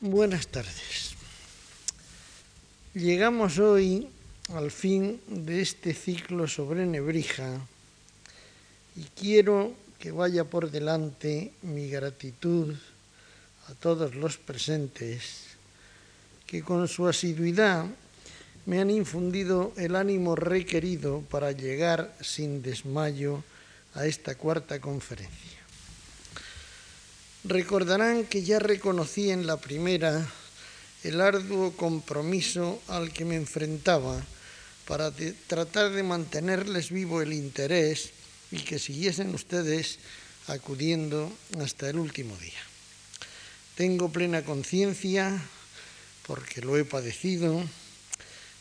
Buenas 0.00 0.46
tardes. 0.46 1.16
Llegamos 2.94 3.58
hoy 3.58 4.08
al 4.54 4.70
fin 4.70 5.20
de 5.26 5.60
este 5.60 5.92
ciclo 5.92 6.46
sobre 6.46 6.86
Nebrija 6.86 7.58
y 8.94 9.02
quiero 9.20 9.72
que 9.98 10.12
vaya 10.12 10.44
por 10.44 10.70
delante 10.70 11.50
mi 11.62 11.90
gratitud 11.90 12.76
a 13.66 13.74
todos 13.74 14.14
los 14.14 14.38
presentes 14.38 15.46
que 16.46 16.62
con 16.62 16.86
su 16.86 17.08
asiduidad 17.08 17.84
me 18.66 18.80
han 18.80 18.90
infundido 18.90 19.72
el 19.76 19.96
ánimo 19.96 20.36
requerido 20.36 21.22
para 21.22 21.50
llegar 21.50 22.14
sin 22.20 22.62
desmayo 22.62 23.42
a 23.94 24.06
esta 24.06 24.36
cuarta 24.36 24.80
conferencia. 24.80 25.57
Recordarán 27.48 28.26
que 28.26 28.42
ya 28.42 28.58
reconocí 28.58 29.30
en 29.30 29.46
la 29.46 29.56
primera 29.56 30.28
el 31.02 31.18
arduo 31.18 31.72
compromiso 31.72 32.82
al 32.88 33.10
que 33.10 33.24
me 33.24 33.36
enfrentaba 33.36 34.20
para 34.84 35.10
tratar 35.46 35.92
de 35.92 36.02
mantenerles 36.02 36.90
vivo 36.90 37.22
el 37.22 37.32
interés 37.32 38.10
y 38.50 38.58
que 38.58 38.78
siguiesen 38.78 39.34
ustedes 39.34 39.98
acudiendo 40.48 41.32
hasta 41.58 41.88
el 41.88 41.96
último 41.96 42.36
día. 42.36 42.60
Tengo 43.76 44.12
plena 44.12 44.44
conciencia, 44.44 45.40
porque 46.26 46.60
lo 46.60 46.76
he 46.76 46.84
padecido, 46.84 47.64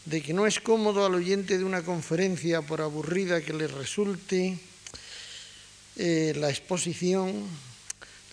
de 0.06 0.22
que 0.22 0.32
no 0.32 0.48
es 0.48 0.62
cómodo 0.62 1.06
al 1.06 1.16
oyente 1.16 1.58
de 1.58 1.66
una 1.66 1.84
conferencia, 1.84 2.62
por 2.62 2.80
aburrida 2.80 3.42
que 3.42 3.52
le 3.52 3.68
resulte, 3.68 4.58
eh, 5.98 6.34
la 6.38 6.50
exposición 6.50 7.50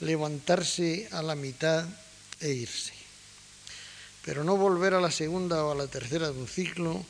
levantarse 0.01 1.09
a 1.13 1.23
la 1.23 1.35
mitad 1.35 1.87
e 2.41 2.51
irse. 2.51 2.93
Pero 4.25 4.43
no 4.43 4.57
volver 4.57 4.95
a 4.95 5.01
la 5.01 5.11
segunda 5.11 5.65
o 5.65 5.73
a 5.73 5.75
la 5.75 5.87
tercera 5.87 6.31
de 6.31 6.39
un 6.39 6.49
ciclo, 6.49 7.05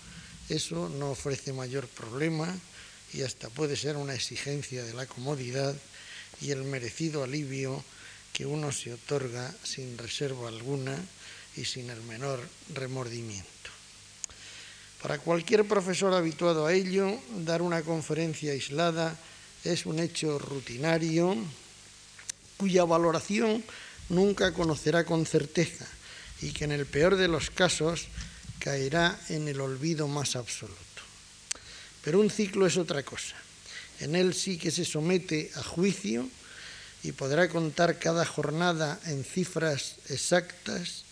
eso 0.49 0.89
no 0.89 1.11
ofrece 1.11 1.53
mayor 1.53 1.87
problema 1.89 2.53
y 3.13 3.23
hasta 3.23 3.49
puede 3.49 3.77
ser 3.77 3.97
una 3.97 4.15
exigencia 4.15 4.85
de 4.85 4.95
la 4.95 5.07
comodidad 5.07 5.75
y 6.41 6.51
el 6.51 6.65
merecido 6.65 7.23
alivio 7.23 7.83
que 8.33 8.45
uno 8.45 8.73
se 8.73 8.93
otorga 8.93 9.55
sin 9.63 9.97
reserva 9.97 10.49
alguna 10.49 10.99
y 11.57 11.65
sin 11.65 11.89
el 11.91 12.03
menor 12.03 12.41
remordimiento. 12.75 13.71
Para 15.01 15.19
cualquier 15.19 15.65
profesor 15.69 16.15
habituado 16.15 16.67
a 16.67 16.73
ello, 16.73 17.21
dar 17.45 17.63
una 17.63 17.83
conferencia 17.83 18.53
aislada 18.53 19.17
es 19.63 19.87
un 19.87 20.01
hecho 20.01 20.39
rutinario 20.39 21.37
cuya 22.57 22.85
valoración 22.85 23.65
nunca 24.09 24.53
conocerá 24.53 25.05
con 25.05 25.27
certeza 25.27 25.87
y 26.41 26.53
que 26.53 26.65
en 26.65 26.73
el 26.73 26.87
peor 26.87 27.17
de 27.17 27.29
los 27.29 27.51
casos 27.51 28.09
caerá 28.59 29.19
en 29.29 29.49
el 29.49 29.61
olvido 29.61 30.09
más 30.09 30.37
absoluto. 30.37 30.81
Pero 32.03 32.21
un 32.21 32.31
ciclo 32.31 32.67
es 32.67 32.77
otra 32.77 33.03
cosa. 33.03 33.37
En 34.01 34.15
él 34.15 34.35
sí 34.35 34.59
que 34.59 34.71
se 34.71 34.85
somete 34.85 35.51
a 35.55 35.63
juicio 35.63 36.29
y 37.03 37.13
podrá 37.13 37.49
contar 37.49 37.99
cada 37.99 38.25
jornada 38.25 39.01
en 39.07 39.25
cifras 39.25 39.97
exactas 40.09 41.05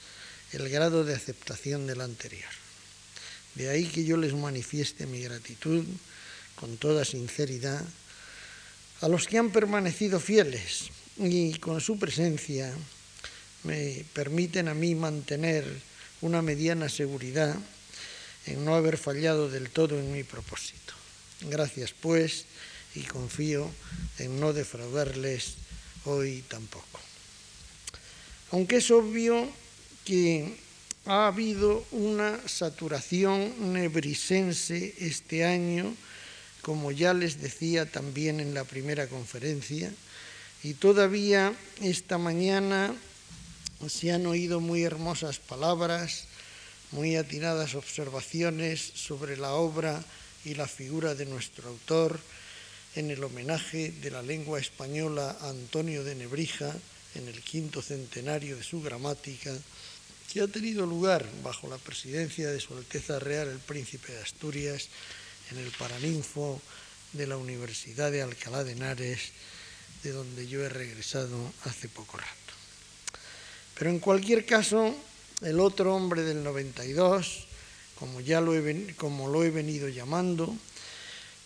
el 0.52 0.68
grado 0.68 1.04
de 1.04 1.14
aceptación 1.14 1.86
del 1.86 2.00
anterior. 2.00 2.50
De 3.54 3.68
ahí 3.68 3.86
que 3.86 4.04
yo 4.04 4.16
les 4.16 4.34
manifieste 4.34 5.06
mi 5.06 5.20
gratitud 5.20 5.84
con 6.56 6.76
toda 6.76 7.04
sinceridad 7.04 7.84
a 9.00 9.08
los 9.08 9.26
que 9.26 9.38
han 9.38 9.50
permanecido 9.50 10.20
fieles 10.20 10.90
y 11.22 11.54
con 11.54 11.80
su 11.80 11.98
presencia 11.98 12.72
me 13.64 14.04
permiten 14.12 14.68
a 14.68 14.74
mí 14.74 14.94
mantener 14.94 15.64
una 16.20 16.42
mediana 16.42 16.88
seguridad 16.88 17.56
en 18.46 18.64
no 18.64 18.74
haber 18.74 18.98
fallado 18.98 19.48
del 19.48 19.70
todo 19.70 19.98
en 19.98 20.12
mi 20.12 20.24
propósito. 20.24 20.94
Gracias 21.42 21.92
pues 21.92 22.46
y 22.94 23.02
confío 23.02 23.70
en 24.18 24.40
no 24.40 24.52
defraudarles 24.52 25.54
hoy 26.04 26.44
tampoco. 26.48 27.00
Aunque 28.50 28.76
es 28.76 28.90
obvio 28.90 29.48
que 30.04 30.56
ha 31.06 31.28
habido 31.28 31.84
una 31.92 32.38
saturación 32.46 33.72
nebrisense 33.72 34.94
este 34.98 35.44
año, 35.44 35.94
como 36.60 36.92
ya 36.92 37.14
les 37.14 37.40
decía 37.40 37.86
también 37.86 38.40
en 38.40 38.54
la 38.54 38.64
primera 38.64 39.06
conferencia, 39.08 39.92
y 40.62 40.74
todavía 40.74 41.54
esta 41.80 42.18
mañana 42.18 42.94
se 43.88 44.12
han 44.12 44.26
oído 44.26 44.60
muy 44.60 44.84
hermosas 44.84 45.38
palabras, 45.38 46.24
muy 46.92 47.16
atinadas 47.16 47.74
observaciones 47.74 48.80
sobre 48.94 49.36
la 49.36 49.52
obra 49.54 50.04
y 50.44 50.54
la 50.54 50.68
figura 50.68 51.14
de 51.14 51.26
nuestro 51.26 51.68
autor 51.68 52.20
en 52.94 53.10
el 53.10 53.24
homenaje 53.24 53.90
de 53.90 54.10
la 54.10 54.22
lengua 54.22 54.60
española 54.60 55.36
a 55.40 55.48
Antonio 55.48 56.04
de 56.04 56.14
Nebrija 56.14 56.72
en 57.14 57.26
el 57.26 57.42
quinto 57.42 57.82
centenario 57.82 58.56
de 58.56 58.62
su 58.62 58.82
gramática, 58.82 59.52
que 60.32 60.40
ha 60.40 60.48
tenido 60.48 60.86
lugar 60.86 61.28
bajo 61.42 61.68
la 61.68 61.78
presidencia 61.78 62.50
de 62.50 62.60
Su 62.60 62.74
Alteza 62.76 63.18
Real 63.18 63.48
el 63.48 63.58
Príncipe 63.58 64.12
de 64.12 64.22
Asturias 64.22 64.88
en 65.50 65.58
el 65.58 65.70
Paraninfo 65.72 66.60
de 67.12 67.26
la 67.26 67.36
Universidad 67.36 68.10
de 68.12 68.22
Alcalá 68.22 68.64
de 68.64 68.72
Henares 68.72 69.32
de 70.02 70.12
donde 70.12 70.46
yo 70.46 70.64
he 70.64 70.68
regresado 70.68 71.52
hace 71.64 71.88
poco 71.88 72.18
rato. 72.18 72.52
Pero 73.78 73.90
en 73.90 74.00
cualquier 74.00 74.44
caso, 74.44 74.94
el 75.42 75.60
otro 75.60 75.94
hombre 75.94 76.22
del 76.22 76.42
92, 76.42 77.46
como 77.98 78.20
ya 78.20 78.40
lo 78.40 78.54
he, 78.54 78.94
como 78.96 79.28
lo 79.28 79.44
he 79.44 79.50
venido 79.50 79.88
llamando, 79.88 80.54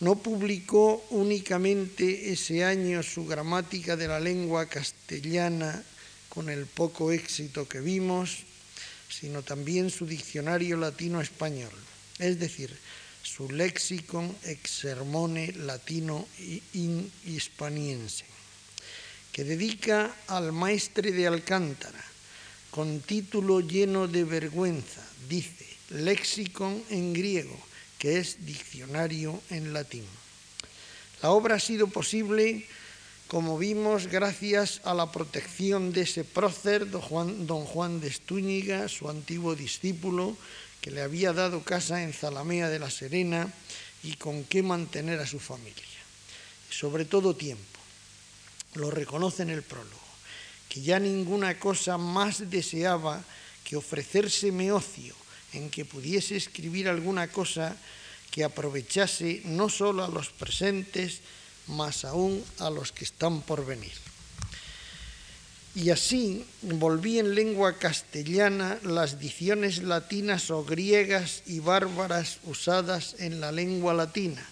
no 0.01 0.17
publicó 0.17 1.07
únicamente 1.11 2.33
ese 2.33 2.65
año 2.65 3.03
su 3.03 3.27
gramática 3.27 3.97
de 3.97 4.09
la 4.09 4.21
lengua 4.21 4.67
castellana 4.67 5.83
con 6.29 6.51
el 6.51 6.67
poco 6.67 7.13
éxito 7.13 7.67
que 7.67 7.81
vimos, 7.81 8.45
sino 9.09 9.43
también 9.43 9.91
su 9.91 10.05
diccionario 10.05 10.77
latino-español, 10.77 11.73
es 12.19 12.39
decir, 12.39 12.77
su 13.23 13.51
lexicon 13.51 14.37
ex 14.45 14.71
sermone 14.71 15.53
latino 15.53 16.29
in 16.75 17.11
hispaniense 17.25 18.36
que 19.37 19.45
dedica 19.45 20.17
al 20.29 20.49
maestre 20.49 21.13
de 21.13 21.27
Alcántara, 21.29 22.01
con 22.73 23.05
título 23.05 23.61
lleno 23.61 24.09
de 24.09 24.25
vergüenza, 24.25 25.05
dice, 25.29 25.69
Lexicon 25.91 26.81
en 26.89 27.13
griego, 27.13 27.53
que 27.99 28.17
es 28.17 28.47
diccionario 28.47 29.39
en 29.51 29.75
latín. 29.75 30.09
La 31.21 31.33
obra 31.33 31.57
ha 31.57 31.61
sido 31.61 31.89
posible, 31.89 32.65
como 33.29 33.59
vimos, 33.59 34.07
gracias 34.07 34.81
a 34.85 34.95
la 34.95 35.13
protección 35.13 35.93
de 35.93 36.09
ese 36.09 36.25
prócer, 36.25 36.89
don 36.89 37.67
Juan, 37.67 38.01
de 38.01 38.09
Estúñiga, 38.09 38.89
su 38.89 39.11
antiguo 39.11 39.55
discípulo, 39.55 40.35
que 40.81 40.91
le 40.91 41.03
había 41.03 41.35
dado 41.35 41.61
casa 41.61 42.03
en 42.03 42.15
Zalamea 42.15 42.71
de 42.71 42.79
la 42.79 42.89
Serena 42.89 43.53
y 44.03 44.17
con 44.17 44.45
qué 44.45 44.63
mantener 44.63 45.21
a 45.21 45.27
su 45.27 45.39
familia. 45.39 45.85
sobre 46.71 47.05
todo 47.05 47.37
tiempo 47.37 47.76
lo 48.77 48.91
reconoce 48.91 49.43
en 49.43 49.51
el 49.51 49.63
prólogo, 49.63 50.07
que 50.69 50.81
ya 50.81 50.99
ninguna 50.99 51.59
cosa 51.59 51.99
más 51.99 52.51
deseaba 52.51 53.23
que 53.65 53.77
ofrecérseme 53.77 54.71
ocio 54.71 55.15
en 55.53 55.71
que 55.71 55.85
pudiese 55.85 56.37
escribir 56.37 56.89
alguna 56.89 57.29
cosa 57.29 57.77
que 58.31 58.45
aprovechase 58.45 59.43
no 59.45 59.69
solo 59.69 60.05
a 60.05 60.09
los 60.09 60.29
presentes, 60.31 61.21
mas 61.67 62.05
aún 62.05 62.45
a 62.61 62.71
los 62.71 62.93
que 62.93 63.05
están 63.05 63.43
por 63.43 63.65
venir. 63.65 63.95
Y 65.75 65.91
así 65.91 66.45
volví 66.63 67.19
en 67.19 67.35
lengua 67.35 67.79
castellana 67.79 68.79
las 68.83 69.21
dicciones 69.21 69.83
latinas 69.83 70.51
o 70.51 70.65
griegas 70.65 71.43
y 71.47 71.61
bárbaras 71.61 72.39
usadas 72.45 73.17
en 73.19 73.41
la 73.41 73.53
lengua 73.53 73.93
latina, 73.93 74.45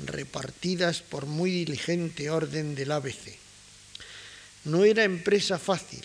repartidas 0.00 1.00
por 1.00 1.26
muy 1.26 1.50
diligente 1.50 2.30
orden 2.30 2.74
del 2.74 2.90
ABC. 2.90 3.43
No 4.64 4.84
era 4.84 5.04
empresa 5.04 5.58
fácil, 5.58 6.04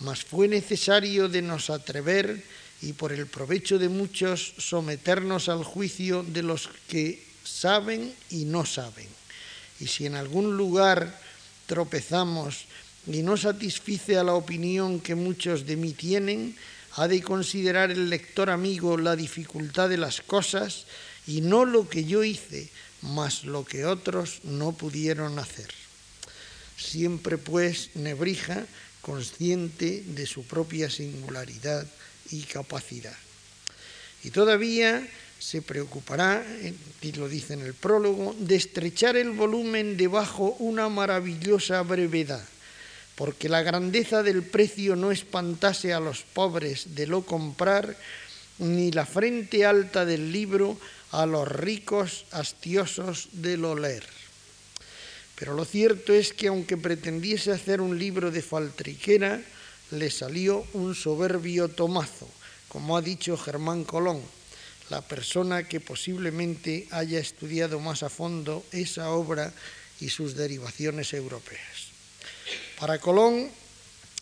mas 0.00 0.24
fue 0.24 0.48
necesario 0.48 1.28
de 1.28 1.40
nos 1.40 1.70
atrever 1.70 2.42
y 2.82 2.92
por 2.92 3.12
el 3.12 3.26
provecho 3.26 3.78
de 3.78 3.88
muchos 3.88 4.54
someternos 4.58 5.48
al 5.48 5.64
juicio 5.64 6.22
de 6.22 6.42
los 6.42 6.68
que 6.88 7.24
saben 7.44 8.12
y 8.30 8.44
no 8.44 8.66
saben. 8.66 9.08
Y 9.80 9.86
si 9.86 10.06
en 10.06 10.14
algún 10.14 10.56
lugar 10.56 11.18
tropezamos 11.66 12.66
y 13.06 13.22
no 13.22 13.36
satisfice 13.36 14.18
a 14.18 14.24
la 14.24 14.34
opinión 14.34 15.00
que 15.00 15.14
muchos 15.14 15.64
de 15.64 15.76
mí 15.76 15.92
tienen, 15.92 16.56
ha 16.96 17.08
de 17.08 17.22
considerar 17.22 17.90
el 17.90 18.10
lector 18.10 18.50
amigo 18.50 18.96
la 18.96 19.16
dificultad 19.16 19.88
de 19.88 19.98
las 19.98 20.20
cosas 20.20 20.86
y 21.26 21.40
no 21.40 21.64
lo 21.64 21.88
que 21.88 22.04
yo 22.04 22.24
hice, 22.24 22.68
mas 23.02 23.44
lo 23.44 23.64
que 23.64 23.84
otros 23.84 24.40
no 24.44 24.72
pudieron 24.72 25.38
hacer. 25.38 25.85
Siempre 26.76 27.38
pues 27.38 27.90
Nebrija 27.94 28.66
consciente 29.00 30.02
de 30.04 30.26
su 30.26 30.44
propia 30.44 30.90
singularidad 30.90 31.86
y 32.30 32.42
capacidad. 32.42 33.16
Y 34.24 34.30
todavía 34.30 35.06
se 35.38 35.62
preocupará, 35.62 36.44
y 37.02 37.12
lo 37.12 37.28
dice 37.28 37.54
en 37.54 37.60
el 37.60 37.74
prólogo, 37.74 38.34
de 38.38 38.56
estrechar 38.56 39.16
el 39.16 39.30
volumen 39.30 39.96
debajo 39.96 40.56
una 40.58 40.88
maravillosa 40.88 41.82
brevedad, 41.82 42.44
porque 43.14 43.48
la 43.48 43.62
grandeza 43.62 44.22
del 44.22 44.42
precio 44.42 44.96
no 44.96 45.12
espantase 45.12 45.92
a 45.92 46.00
los 46.00 46.22
pobres 46.22 46.96
de 46.96 47.06
lo 47.06 47.22
comprar, 47.22 47.96
ni 48.58 48.90
la 48.90 49.06
frente 49.06 49.66
alta 49.66 50.04
del 50.04 50.32
libro 50.32 50.78
a 51.12 51.26
los 51.26 51.46
ricos 51.46 52.24
hastiosos 52.32 53.28
de 53.32 53.56
lo 53.56 53.76
leer. 53.76 54.04
Pero 55.36 55.54
lo 55.54 55.64
cierto 55.64 56.12
es 56.12 56.32
que 56.32 56.48
aunque 56.48 56.76
pretendiese 56.76 57.52
hacer 57.52 57.80
un 57.80 57.98
libro 57.98 58.30
de 58.30 58.42
faltriquera, 58.42 59.42
le 59.90 60.10
salió 60.10 60.66
un 60.72 60.94
soberbio 60.94 61.68
tomazo, 61.68 62.28
como 62.68 62.96
ha 62.96 63.02
dicho 63.02 63.36
Germán 63.36 63.84
Colón, 63.84 64.20
la 64.90 65.02
persona 65.02 65.68
que 65.68 65.80
posiblemente 65.80 66.88
haya 66.90 67.18
estudiado 67.18 67.80
más 67.80 68.02
a 68.02 68.08
fondo 68.08 68.64
esa 68.72 69.10
obra 69.10 69.52
y 70.00 70.08
sus 70.08 70.36
derivaciones 70.36 71.12
europeas. 71.12 71.92
Para 72.78 72.98
Colón, 72.98 73.50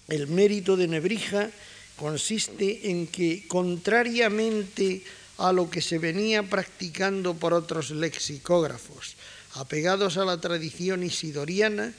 el 0.09 0.27
mérito 0.27 0.77
de 0.77 0.89
Nebrija 0.89 1.51
consiste 1.97 2.91
en 2.91 3.07
que, 3.07 3.47
contrariamente 3.47 5.03
a 5.39 5.53
lo 5.53 5.71
que 5.71 5.81
se 5.81 5.99
venía 5.99 6.43
practicando 6.43 7.35
por 7.35 7.55
otros 7.55 7.91
lexicógrafos, 7.91 9.17
apegados 9.55 10.17
a 10.19 10.25
la 10.25 10.41
tradición 10.41 11.03
isidoriana, 11.03 11.95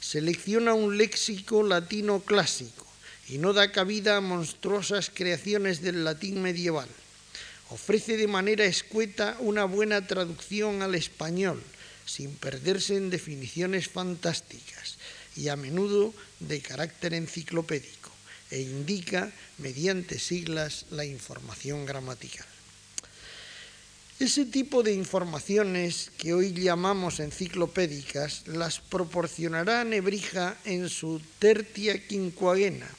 selecciona 0.00 0.74
un 0.74 0.96
léxico 0.96 1.62
latino 1.62 2.20
clásico 2.20 2.86
y 3.28 3.38
no 3.38 3.52
da 3.52 3.72
cabida 3.72 4.16
a 4.16 4.24
monstruosas 4.24 5.10
creaciones 5.12 5.80
del 5.82 6.04
latín 6.04 6.40
medieval. 6.40 6.88
Ofrece 7.68 8.16
de 8.16 8.28
manera 8.28 8.64
escueta 8.64 9.36
una 9.40 9.64
buena 9.64 10.06
traducción 10.06 10.80
al 10.80 10.94
español, 10.94 11.60
sin 12.06 12.32
perderse 12.36 12.96
en 12.96 13.10
definiciones 13.10 13.88
fantásticas 13.88 14.96
y 15.36 15.48
a 15.48 15.56
menudo 15.56 16.14
de 16.40 16.60
carácter 16.60 17.12
enciclopédico, 17.12 18.08
e 18.50 18.60
indica 18.60 19.28
mediante 19.58 20.18
siglas 20.18 20.86
la 20.90 21.04
información 21.04 21.84
gramatical. 21.84 22.57
Ese 24.18 24.46
tipo 24.46 24.82
de 24.82 24.92
informaciones 24.92 26.10
que 26.18 26.34
hoy 26.34 26.52
llamamos 26.52 27.20
enciclopédicas 27.20 28.48
las 28.48 28.80
proporcionará 28.80 29.84
Nebrija 29.84 30.58
en 30.64 30.88
su 30.88 31.22
Tertia 31.38 32.04
Quincuagena, 32.04 32.90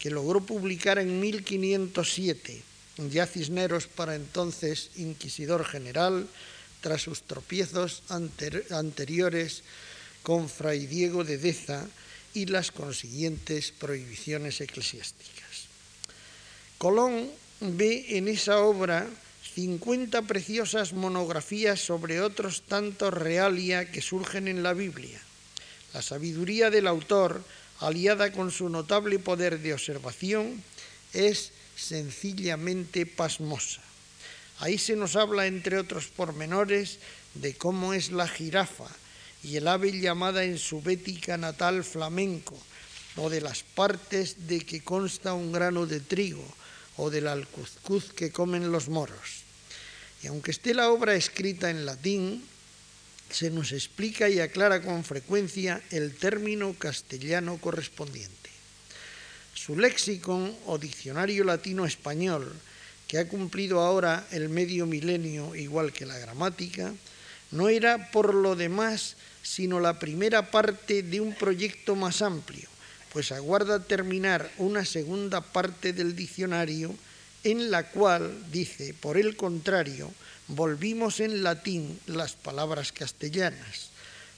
que 0.00 0.10
logró 0.10 0.40
publicar 0.40 0.98
en 0.98 1.20
1507, 1.20 2.60
ya 3.12 3.28
Cisneros 3.28 3.86
para 3.86 4.16
entonces 4.16 4.90
inquisidor 4.96 5.64
general, 5.64 6.26
tras 6.80 7.02
sus 7.02 7.22
tropiezos 7.22 8.02
anteriores 8.08 9.62
con 10.24 10.48
Fray 10.48 10.86
Diego 10.86 11.22
de 11.22 11.38
Deza 11.38 11.86
y 12.34 12.46
las 12.46 12.72
consiguientes 12.72 13.70
prohibiciones 13.70 14.60
eclesiásticas. 14.60 15.70
Colón 16.76 17.30
ve 17.60 18.18
en 18.18 18.26
esa 18.26 18.58
obra 18.58 19.08
50 19.56 20.20
preciosas 20.28 20.92
monografías 20.92 21.80
sobre 21.80 22.20
otros 22.20 22.60
tantos 22.68 23.08
realia 23.08 23.90
que 23.90 24.02
surgen 24.02 24.48
en 24.48 24.62
la 24.62 24.74
Biblia. 24.74 25.18
La 25.94 26.02
sabiduría 26.02 26.68
del 26.68 26.86
autor, 26.86 27.42
aliada 27.80 28.32
con 28.32 28.50
su 28.50 28.68
notable 28.68 29.18
poder 29.18 29.60
de 29.60 29.72
observación, 29.72 30.62
es 31.14 31.52
sencillamente 31.74 33.06
pasmosa. 33.06 33.80
Ahí 34.58 34.76
se 34.76 34.94
nos 34.94 35.16
habla, 35.16 35.46
entre 35.46 35.78
otros 35.78 36.08
pormenores, 36.08 36.98
de 37.32 37.54
cómo 37.54 37.94
es 37.94 38.12
la 38.12 38.28
jirafa 38.28 38.88
y 39.42 39.56
el 39.56 39.68
ave 39.68 39.98
llamada 39.98 40.44
en 40.44 40.58
su 40.58 40.82
bética 40.82 41.38
natal 41.38 41.82
flamenco, 41.82 42.58
o 43.16 43.30
de 43.30 43.40
las 43.40 43.62
partes 43.62 44.48
de 44.48 44.60
que 44.60 44.84
consta 44.84 45.32
un 45.32 45.50
grano 45.50 45.86
de 45.86 46.00
trigo, 46.00 46.44
o 46.98 47.08
del 47.08 47.26
alcuzcuz 47.26 48.12
que 48.12 48.30
comen 48.30 48.70
los 48.70 48.90
moros. 48.90 49.45
Aunque 50.26 50.50
esté 50.50 50.74
la 50.74 50.90
obra 50.90 51.14
escrita 51.14 51.70
en 51.70 51.86
latín, 51.86 52.44
se 53.30 53.50
nos 53.50 53.72
explica 53.72 54.28
y 54.28 54.40
aclara 54.40 54.82
con 54.82 55.04
frecuencia 55.04 55.82
el 55.90 56.14
término 56.14 56.74
castellano 56.74 57.58
correspondiente. 57.58 58.50
Su 59.54 59.78
léxico 59.78 60.54
o 60.66 60.78
diccionario 60.78 61.44
latino-español, 61.44 62.52
que 63.08 63.18
ha 63.18 63.28
cumplido 63.28 63.80
ahora 63.80 64.26
el 64.30 64.48
medio 64.48 64.86
milenio 64.86 65.54
igual 65.54 65.92
que 65.92 66.06
la 66.06 66.18
gramática, 66.18 66.92
no 67.50 67.68
era 67.68 68.10
por 68.10 68.34
lo 68.34 68.56
demás 68.56 69.16
sino 69.42 69.78
la 69.78 69.98
primera 70.00 70.50
parte 70.50 71.02
de 71.02 71.20
un 71.20 71.32
proyecto 71.32 71.94
más 71.94 72.20
amplio, 72.20 72.68
pues 73.12 73.30
aguarda 73.30 73.84
terminar 73.84 74.50
una 74.58 74.84
segunda 74.84 75.40
parte 75.40 75.92
del 75.92 76.16
diccionario 76.16 76.94
en 77.46 77.70
la 77.70 77.90
cual 77.90 78.50
dice, 78.50 78.92
por 78.92 79.16
el 79.16 79.36
contrario, 79.36 80.12
volvimos 80.48 81.20
en 81.20 81.44
latín 81.44 81.96
las 82.06 82.32
palabras 82.32 82.90
castellanas, 82.90 83.90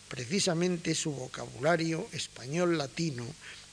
precisamente 0.09 0.95
su 0.95 1.13
vocabulario 1.13 2.07
español-latino, 2.13 3.25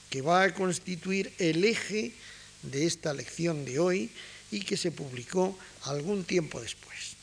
que 0.08 0.22
va 0.22 0.42
a 0.42 0.54
constituir 0.54 1.34
el 1.36 1.66
eje 1.66 2.14
de 2.62 2.86
esta 2.86 3.12
lección 3.12 3.66
de 3.66 3.78
hoy 3.78 4.10
y 4.50 4.60
que 4.60 4.78
se 4.78 4.90
publicó 4.90 5.58
algún 5.82 6.24
tiempo 6.24 6.62
después. 6.62 7.16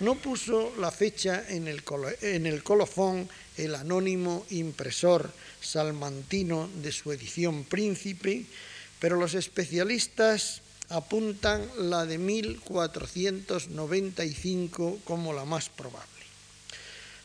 No 0.00 0.16
puso 0.16 0.74
la 0.76 0.90
fecha 0.90 1.44
en 1.48 1.68
el, 1.68 1.82
en 2.20 2.44
el 2.44 2.62
colofón 2.62 3.26
el 3.56 3.74
anónimo 3.74 4.44
impresor 4.50 5.32
salmantino 5.62 6.68
de 6.82 6.92
su 6.92 7.12
edición 7.12 7.64
Príncipe, 7.64 8.44
pero 8.98 9.16
los 9.16 9.32
especialistas 9.32 10.60
apuntan 10.90 11.66
la 11.78 12.04
de 12.04 12.18
1495 12.18 14.98
como 15.04 15.32
la 15.32 15.44
más 15.44 15.68
probable. 15.70 16.08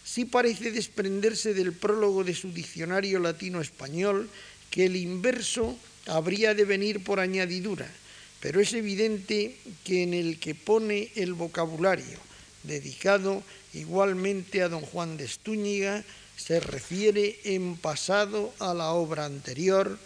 Sí 0.06 0.25
parece 0.25 0.71
desprenderse 0.71 1.53
del 1.53 1.73
prólogo 1.73 2.23
de 2.23 2.33
su 2.35 2.53
diccionario 2.53 3.19
latino-español 3.19 4.29
que 4.69 4.85
el 4.85 4.95
inverso 4.95 5.75
habría 6.06 6.53
de 6.53 6.63
venir 6.63 7.03
por 7.03 7.19
añadidura, 7.19 7.91
pero 8.39 8.62
es 8.62 8.71
evidente 8.73 9.57
que 9.83 10.03
en 10.03 10.13
el 10.13 10.39
que 10.39 10.53
pone 10.53 11.12
el 11.15 11.34
vocabulario, 11.34 12.19
dedicado 12.63 13.41
igualmente 13.74 14.62
a 14.62 14.69
don 14.69 14.81
Juan 14.81 15.17
de 15.17 15.25
Estúñiga, 15.25 16.03
se 16.38 16.60
refiere 16.60 17.39
en 17.43 17.75
pasado 17.77 18.53
a 18.60 18.75
la 18.75 18.91
obra 18.91 19.25
anterior 19.25 19.98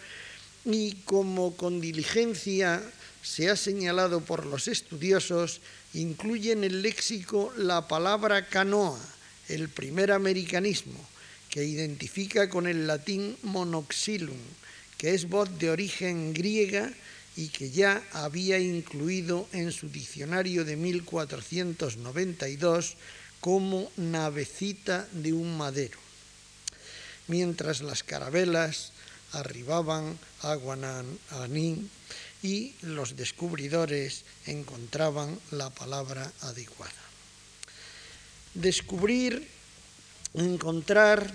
y 0.64 0.92
como 1.04 1.56
con 1.56 1.80
diligencia 1.80 2.82
se 3.22 3.50
ha 3.50 3.56
señalado 3.56 4.20
por 4.20 4.46
los 4.46 4.68
estudiosos, 4.68 5.60
incluye 5.94 6.52
en 6.52 6.64
el 6.64 6.82
léxico 6.82 7.52
la 7.56 7.88
palabra 7.88 8.46
canoa, 8.46 9.00
el 9.48 9.68
primer 9.68 10.12
americanismo, 10.12 11.04
que 11.48 11.64
identifica 11.64 12.48
con 12.48 12.66
el 12.66 12.86
latín 12.86 13.36
monoxilum, 13.42 14.38
que 14.96 15.14
es 15.14 15.28
voz 15.28 15.58
de 15.58 15.70
origen 15.70 16.32
griega 16.32 16.92
y 17.36 17.48
que 17.48 17.70
ya 17.70 18.02
había 18.12 18.58
incluido 18.58 19.46
en 19.52 19.72
su 19.72 19.88
diccionario 19.88 20.64
de 20.64 20.76
1492 20.76 22.96
como 23.40 23.90
navecita 23.96 25.08
de 25.12 25.32
un 25.32 25.56
madero. 25.56 25.98
Mientras 27.28 27.80
las 27.80 28.02
carabelas 28.02 28.92
arribaban 29.32 30.18
a 30.42 30.54
Guananí 30.54 31.88
y 32.42 32.74
los 32.82 33.16
descubridores 33.16 34.24
encontraban 34.46 35.38
la 35.50 35.70
palabra 35.70 36.32
adecuada. 36.40 36.92
Descubrir, 38.54 39.46
encontrar, 40.34 41.32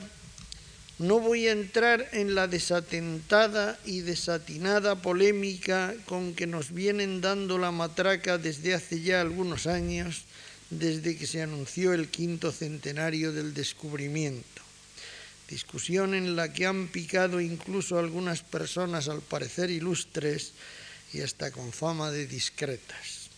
no 0.97 1.19
voy 1.19 1.47
a 1.47 1.51
entrar 1.51 2.09
en 2.13 2.35
la 2.35 2.47
desatentada 2.47 3.77
y 3.85 4.01
desatinada 4.01 5.01
polémica 5.01 5.93
con 6.05 6.33
que 6.33 6.47
nos 6.47 6.73
vienen 6.73 7.21
dando 7.21 7.57
la 7.57 7.71
matraca 7.71 8.37
desde 8.37 8.73
hace 8.73 9.01
ya 9.01 9.21
algunos 9.21 9.67
años, 9.67 10.23
desde 10.69 11.15
que 11.15 11.27
se 11.27 11.41
anunció 11.41 11.93
el 11.93 12.09
quinto 12.09 12.51
centenario 12.51 13.31
del 13.31 13.53
descubrimiento 13.53 14.65
discusión 15.47 16.13
en 16.13 16.35
la 16.35 16.51
que 16.51 16.65
han 16.65 16.87
picado 16.87 17.39
incluso 17.39 17.99
algunas 17.99 18.41
personas 18.41 19.09
al 19.09 19.21
parecer 19.21 19.69
ilustres 19.69 20.53
y 21.15 21.21
hasta 21.21 21.51
con 21.51 21.71
fama 21.71 22.11
de 22.11 22.27
discretas, 22.27 23.31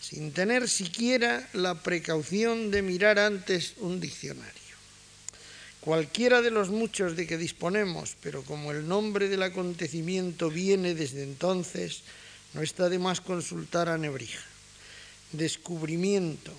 sin 0.00 0.30
tener 0.30 0.68
siquiera 0.68 1.48
la 1.52 1.82
precaución 1.82 2.70
de 2.70 2.82
mirar 2.82 3.18
antes 3.18 3.74
un 3.78 3.98
diccionario. 3.98 4.62
Cualquiera 5.80 6.40
de 6.40 6.52
los 6.52 6.70
muchos 6.70 7.16
de 7.16 7.26
que 7.26 7.36
disponemos, 7.36 8.16
pero 8.22 8.44
como 8.44 8.70
el 8.70 8.86
nombre 8.86 9.28
del 9.28 9.42
acontecimiento 9.42 10.50
viene 10.50 10.94
desde 10.94 11.24
entonces, 11.24 12.02
no 12.54 12.62
está 12.62 12.88
de 12.88 13.00
más 13.00 13.20
consultar 13.20 13.88
a 13.88 13.98
Nebrija. 13.98 14.40
Descubrimiento, 15.32 16.52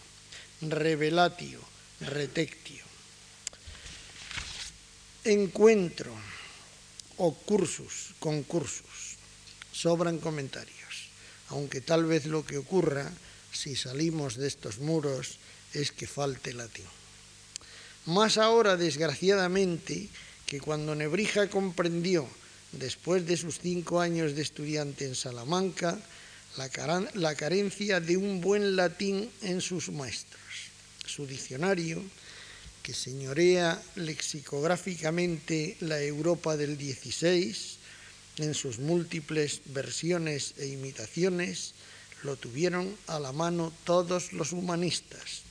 revelatio, 0.62 1.62
retectio. 2.02 2.84
Encuentro 5.24 6.14
o 7.18 7.34
cursus, 7.34 8.14
concursus. 8.20 9.05
Sobran 9.76 10.20
comentarios, 10.24 11.12
aunque 11.50 11.82
tal 11.82 12.06
vez 12.08 12.26
lo 12.26 12.46
que 12.48 12.58
ocurra 12.58 13.12
si 13.52 13.76
salimos 13.76 14.40
de 14.40 14.48
estos 14.48 14.80
muros 14.80 15.36
es 15.74 15.92
que 15.92 16.08
falte 16.08 16.54
latín. 16.54 16.88
Más 18.06 18.38
ahora, 18.38 18.78
desgraciadamente, 18.78 20.08
que 20.46 20.62
cuando 20.62 20.96
Nebrija 20.96 21.50
comprendió, 21.50 22.24
después 22.72 23.28
de 23.28 23.36
sus 23.36 23.60
cinco 23.60 24.00
años 24.00 24.36
de 24.36 24.44
estudiante 24.44 25.06
en 25.06 25.16
Salamanca, 25.16 26.00
la, 26.58 27.36
carencia 27.36 28.00
de 28.00 28.16
un 28.16 28.40
buen 28.40 28.76
latín 28.76 29.30
en 29.42 29.60
sus 29.60 29.90
maestros. 29.90 30.42
Su 31.06 31.28
diccionario, 31.28 32.02
que 32.82 32.94
señorea 32.94 33.82
lexicográficamente 33.96 35.76
la 35.82 36.02
Europa 36.02 36.56
del 36.56 36.78
XVI, 36.78 37.56
en 38.38 38.54
sus 38.54 38.80
múltiples 38.80 39.62
versiones 39.66 40.54
e 40.58 40.68
imitaciones, 40.68 41.74
lo 42.24 42.36
tuvieron 42.36 42.96
a 43.08 43.20
la 43.20 43.32
mano 43.32 43.72
todos 43.84 44.34
los 44.34 44.52
humanistas, 44.52 45.42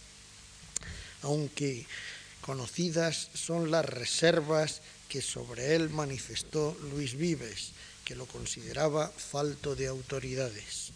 aunque 1.22 1.86
Conocidas 2.44 3.30
son 3.32 3.70
las 3.70 3.86
reservas 3.86 4.82
que 5.08 5.22
sobre 5.22 5.76
él 5.76 5.88
manifestó 5.88 6.76
Luis 6.92 7.16
Vives, 7.16 7.70
que 8.04 8.14
lo 8.14 8.26
consideraba 8.26 9.08
falto 9.08 9.74
de 9.74 9.86
autoridades. 9.86 10.90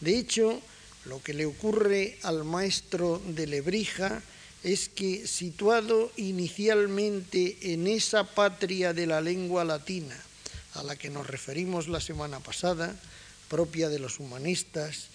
De 0.00 0.18
hecho, 0.18 0.60
lo 1.04 1.22
que 1.22 1.32
le 1.32 1.46
ocurre 1.46 2.18
al 2.24 2.42
maestro 2.42 3.22
de 3.24 3.46
Lebrija 3.46 4.20
es 4.64 4.88
que, 4.88 5.28
situado 5.28 6.10
inicialmente 6.16 7.72
en 7.72 7.86
esa 7.86 8.24
patria 8.24 8.92
de 8.92 9.06
la 9.06 9.20
lengua 9.20 9.64
latina 9.64 10.16
a 10.78 10.82
la 10.84 10.96
que 10.96 11.10
nos 11.10 11.26
referimos 11.26 11.88
la 11.88 12.00
semana 12.00 12.40
pasada, 12.40 12.94
propia 13.48 13.88
de 13.88 13.98
los 13.98 14.20
humanistas, 14.20 15.08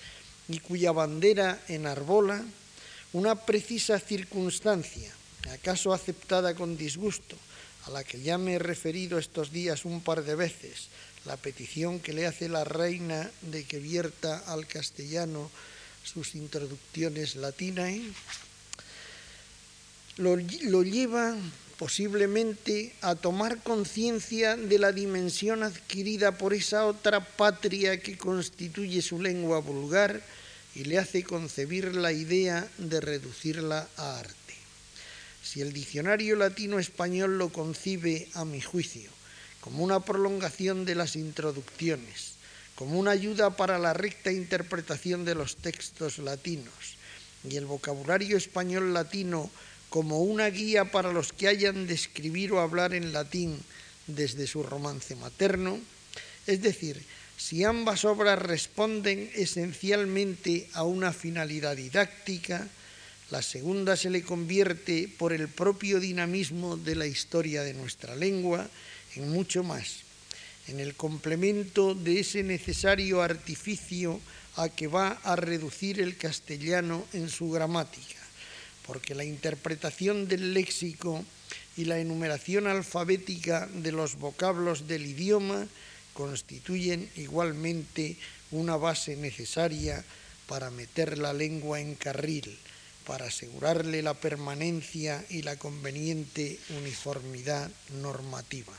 y 0.50 0.60
cuya 0.60 0.92
bandera 0.92 1.62
enarbola, 1.70 2.44
una 3.14 3.36
precisa 3.36 4.00
circunstancia 4.00 5.12
acaso 5.52 5.94
aceptada 5.94 6.56
con 6.56 6.78
disgusto, 6.78 7.36
a 7.86 7.92
la 7.92 8.04
que 8.04 8.22
ya 8.22 8.38
me 8.38 8.56
he 8.56 8.60
referido 8.60 9.20
estos 9.20 9.52
días 9.52 9.84
un 9.84 10.02
par 10.02 10.24
de 10.24 10.36
veces, 10.36 10.88
la 11.26 11.36
petición 11.38 12.00
que 12.00 12.14
le 12.14 12.28
hace 12.28 12.48
la 12.48 12.64
reina 12.64 13.30
de 13.42 13.64
que 13.66 13.80
vierta 13.80 14.40
al 14.48 14.68
castellano 14.68 15.50
sus 16.04 16.36
introducciones 16.36 17.36
latinas, 17.36 17.94
lo, 20.18 20.36
lo 20.36 20.84
lleva 20.84 21.36
posiblemente 21.78 22.94
a 23.02 23.16
tomar 23.16 23.62
conciencia 23.64 24.56
de 24.56 24.80
la 24.80 24.92
dimensión 24.92 25.64
adquirida 25.64 26.38
por 26.38 26.54
esa 26.54 26.86
otra 26.86 27.20
patria 27.20 28.00
que 28.00 28.18
constituye 28.18 29.02
su 29.02 29.22
lengua 29.22 29.60
vulgar 29.60 30.22
y 30.76 30.86
le 30.86 30.98
hace 30.98 31.24
concebir 31.24 31.96
la 31.96 32.12
idea 32.12 32.68
de 32.78 33.02
reducirla 33.02 33.88
a 33.98 34.20
arte. 34.20 34.34
Si 35.44 35.62
el 35.62 35.74
diccionario 35.74 36.36
latino-español 36.36 37.38
lo 37.38 37.50
concibe, 37.50 38.28
a 38.34 38.46
mi 38.46 38.62
juicio, 38.62 39.10
como 39.62 39.84
una 39.84 40.00
prolongación 40.00 40.86
de 40.86 40.96
las 40.96 41.16
introducciones, 41.16 42.34
como 42.76 42.98
una 42.98 43.12
ayuda 43.12 43.56
para 43.56 43.78
la 43.78 43.94
recta 43.94 44.32
interpretación 44.32 45.26
de 45.26 45.36
los 45.36 45.58
textos 45.58 46.18
latinos, 46.18 46.98
y 47.48 47.58
el 47.58 47.66
vocabulario 47.66 48.38
español 48.38 48.94
latino 48.94 49.52
como 49.94 50.24
una 50.24 50.50
guía 50.50 50.86
para 50.86 51.14
los 51.14 51.34
que 51.34 51.48
hayan 51.48 51.86
de 51.86 51.94
escribir 51.94 52.52
o 52.52 52.62
hablar 52.62 52.96
en 52.96 53.14
latín 53.14 53.60
desde 54.08 54.48
su 54.48 54.64
romance 54.64 55.16
materno, 55.16 55.80
es 56.48 56.64
decir, 56.64 57.00
si 57.38 57.64
ambas 57.64 58.04
obras 58.04 58.40
responden 58.42 59.30
esencialmente 59.36 60.68
a 60.74 60.82
una 60.82 61.14
finalidad 61.14 61.78
didáctica, 61.78 62.68
la 63.30 63.44
segunda 63.44 63.96
se 63.96 64.10
le 64.10 64.24
convierte 64.24 65.08
por 65.16 65.32
el 65.32 65.48
propio 65.48 66.00
dinamismo 66.00 66.76
de 66.76 66.96
la 66.96 67.06
historia 67.06 67.62
de 67.62 67.76
nuestra 67.76 68.16
lengua 68.16 68.68
en 69.16 69.30
mucho 69.30 69.62
más, 69.62 69.98
en 70.70 70.80
el 70.80 70.96
complemento 70.96 71.94
de 71.94 72.22
ese 72.22 72.42
necesario 72.42 73.22
artificio 73.22 74.20
a 74.56 74.70
que 74.70 74.88
va 74.88 75.20
a 75.24 75.36
reducir 75.36 76.02
el 76.02 76.18
castellano 76.18 77.06
en 77.14 77.30
su 77.30 77.52
gramática, 77.52 78.23
porque 78.86 79.16
la 79.16 79.24
interpretación 79.24 80.28
del 80.28 80.54
léxico 80.54 81.24
y 81.78 81.86
la 81.86 82.00
enumeración 82.00 82.68
alfabética 82.68 83.68
de 83.68 83.92
los 83.92 84.16
vocablos 84.16 84.88
del 84.88 85.06
idioma 85.06 85.68
constituyen 86.14 87.10
igualmente 87.16 88.18
una 88.52 88.78
base 88.78 89.16
necesaria 89.16 90.04
para 90.48 90.70
meter 90.70 91.18
la 91.18 91.34
lengua 91.34 91.80
en 91.80 91.96
carril 91.96 92.58
para 93.06 93.26
asegurarle 93.26 94.02
la 94.02 94.14
permanencia 94.14 95.26
y 95.30 95.42
la 95.42 95.58
conveniente 95.58 96.58
uniformidad 96.78 97.70
normativa. 98.02 98.74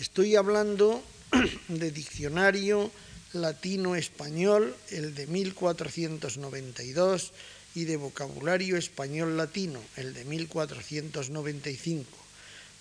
Estoy 0.00 0.36
hablando 0.36 1.02
de 1.68 1.90
diccionario 1.90 2.90
latino-español, 3.34 4.74
el 4.90 5.14
de 5.14 5.26
1492, 5.26 7.32
y 7.74 7.84
de 7.84 7.96
vocabulario 7.96 8.76
español-latino, 8.76 9.80
el 9.96 10.14
de 10.14 10.24
1495, 10.24 12.06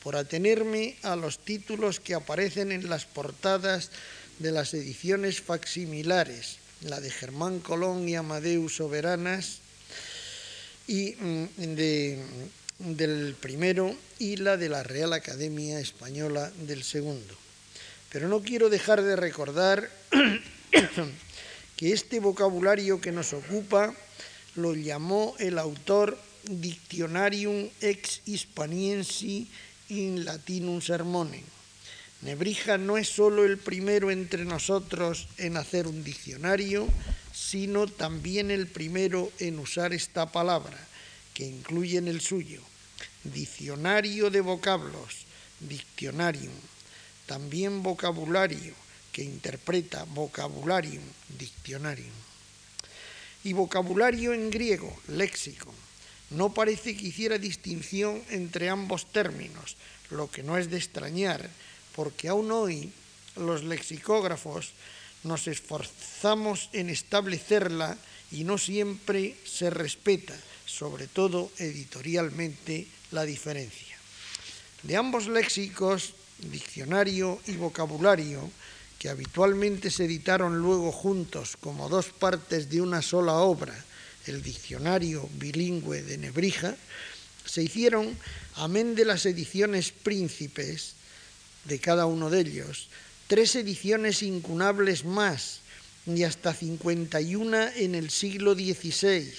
por 0.04 0.16
atenerme 0.16 0.98
a 1.04 1.16
los 1.16 1.40
títulos 1.40 2.00
que 2.00 2.14
aparecen 2.14 2.72
en 2.72 2.90
las 2.90 3.06
portadas 3.06 3.92
de 4.40 4.52
las 4.52 4.74
ediciones 4.74 5.42
facsimilares 5.42 6.62
la 6.84 7.00
de 7.00 7.12
Germán 7.12 7.60
Colón 7.60 8.08
y 8.10 8.16
Amadeus 8.16 8.78
Soberanas, 8.78 9.60
y 10.88 11.16
mm, 11.20 11.46
del 12.80 13.36
primero 13.40 13.96
y 14.20 14.38
la 14.38 14.58
de 14.58 14.70
la 14.70 14.84
Real 14.84 15.14
Academia 15.14 15.80
Española 15.80 16.52
del 16.68 16.84
segundo. 16.84 17.36
Pero 18.12 18.28
no 18.28 18.42
quiero 18.42 18.70
dejar 18.70 19.04
de 19.04 19.16
recordar 19.16 19.90
que 21.78 21.94
este 21.94 22.20
vocabulario 22.20 23.00
que 23.00 23.12
nos 23.12 23.34
ocupa 23.34 23.94
lo 24.56 24.74
llamó 24.74 25.36
el 25.40 25.58
autor 25.58 26.18
Dictionarium 26.44 27.70
ex 27.82 28.22
Hispaniensi 28.26 29.48
in 29.90 30.26
Latinum 30.26 30.82
Sermonem 30.82 31.44
Nebrija 32.22 32.78
no 32.78 32.98
es 32.98 33.10
solo 33.10 33.46
el 33.46 33.58
primero 33.58 34.12
entre 34.12 34.46
nosotros 34.46 35.28
en 35.38 35.58
hacer 35.58 35.88
un 35.88 36.04
diccionario, 36.04 36.88
sino 37.34 37.88
también 37.88 38.52
el 38.52 38.68
primero 38.68 39.32
en 39.40 39.58
usar 39.58 39.92
esta 39.92 40.32
palabra, 40.32 40.78
que 41.34 41.48
incluye 41.48 41.98
en 41.98 42.08
el 42.08 42.22
suyo. 42.22 42.62
Diccionario 43.24 44.30
de 44.30 44.42
vocablos, 44.42 45.26
dictionarium. 45.62 46.54
También 47.26 47.82
vocabulario, 47.82 48.74
que 49.12 49.24
interpreta 49.24 50.04
vocabularium, 50.04 51.04
dictionarium. 51.40 52.31
Y 53.44 53.54
vocabulario 53.54 54.34
en 54.34 54.50
griego, 54.50 54.96
léxico. 55.08 55.74
No 56.32 56.54
parece 56.54 56.96
que 56.96 57.08
hiciera 57.08 57.38
distinción 57.38 58.22
entre 58.30 58.70
ambos 58.70 59.12
términos, 59.12 59.76
lo 60.10 60.30
que 60.30 60.44
no 60.44 60.58
es 60.58 60.70
de 60.70 60.78
extrañar, 60.78 61.50
porque 61.96 62.30
aún 62.30 62.52
hoy 62.52 62.92
los 63.36 63.64
lexicógrafos 63.64 64.72
nos 65.24 65.48
esforzamos 65.48 66.70
en 66.74 66.90
establecerla 66.90 67.98
y 68.32 68.44
no 68.44 68.58
siempre 68.58 69.36
se 69.46 69.70
respeta, 69.70 70.36
sobre 70.66 71.08
todo 71.08 71.52
editorialmente, 71.58 72.88
la 73.12 73.24
diferencia. 73.24 73.98
De 74.84 74.96
ambos 74.96 75.28
léxicos, 75.28 76.14
diccionario 76.40 77.40
y 77.46 77.54
vocabulario, 77.54 78.50
que 79.02 79.10
habitualmente 79.10 79.90
se 79.90 80.06
editaron 80.06 80.60
luego 80.60 80.92
juntos 80.92 81.58
como 81.60 81.90
dos 81.90 82.14
partes 82.14 82.70
de 82.70 82.82
una 82.82 83.02
sola 83.02 83.34
obra, 83.34 83.74
el 84.28 84.44
diccionario 84.44 85.28
bilingüe 85.40 86.04
de 86.04 86.20
Nebrija, 86.20 86.76
se 87.44 87.64
hicieron, 87.64 88.16
amén 88.58 88.94
de 88.94 89.06
las 89.06 89.26
ediciones 89.26 89.90
príncipes, 89.90 90.94
de 91.66 91.80
cada 91.80 92.06
uno 92.06 92.30
de 92.30 92.42
ellos, 92.42 92.90
tres 93.26 93.56
ediciones 93.56 94.22
incunables 94.22 95.04
más 95.04 95.62
y 96.06 96.22
hasta 96.22 96.54
51 96.54 97.58
en 97.78 97.96
el 97.96 98.12
siglo 98.12 98.54
XVI, 98.54 99.34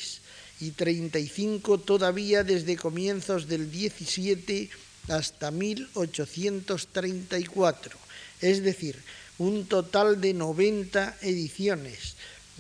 y 0.59 0.73
35 0.73 1.79
todavía 1.79 2.43
desde 2.43 2.77
comienzos 2.77 3.47
del 3.47 3.71
17 3.71 4.71
hasta 5.07 5.53
1834, 5.53 7.97
es 8.41 8.65
decir, 8.65 9.01
un 9.43 9.67
total 9.67 10.21
de 10.21 10.35
90 10.35 11.19
ediciones, 11.23 12.15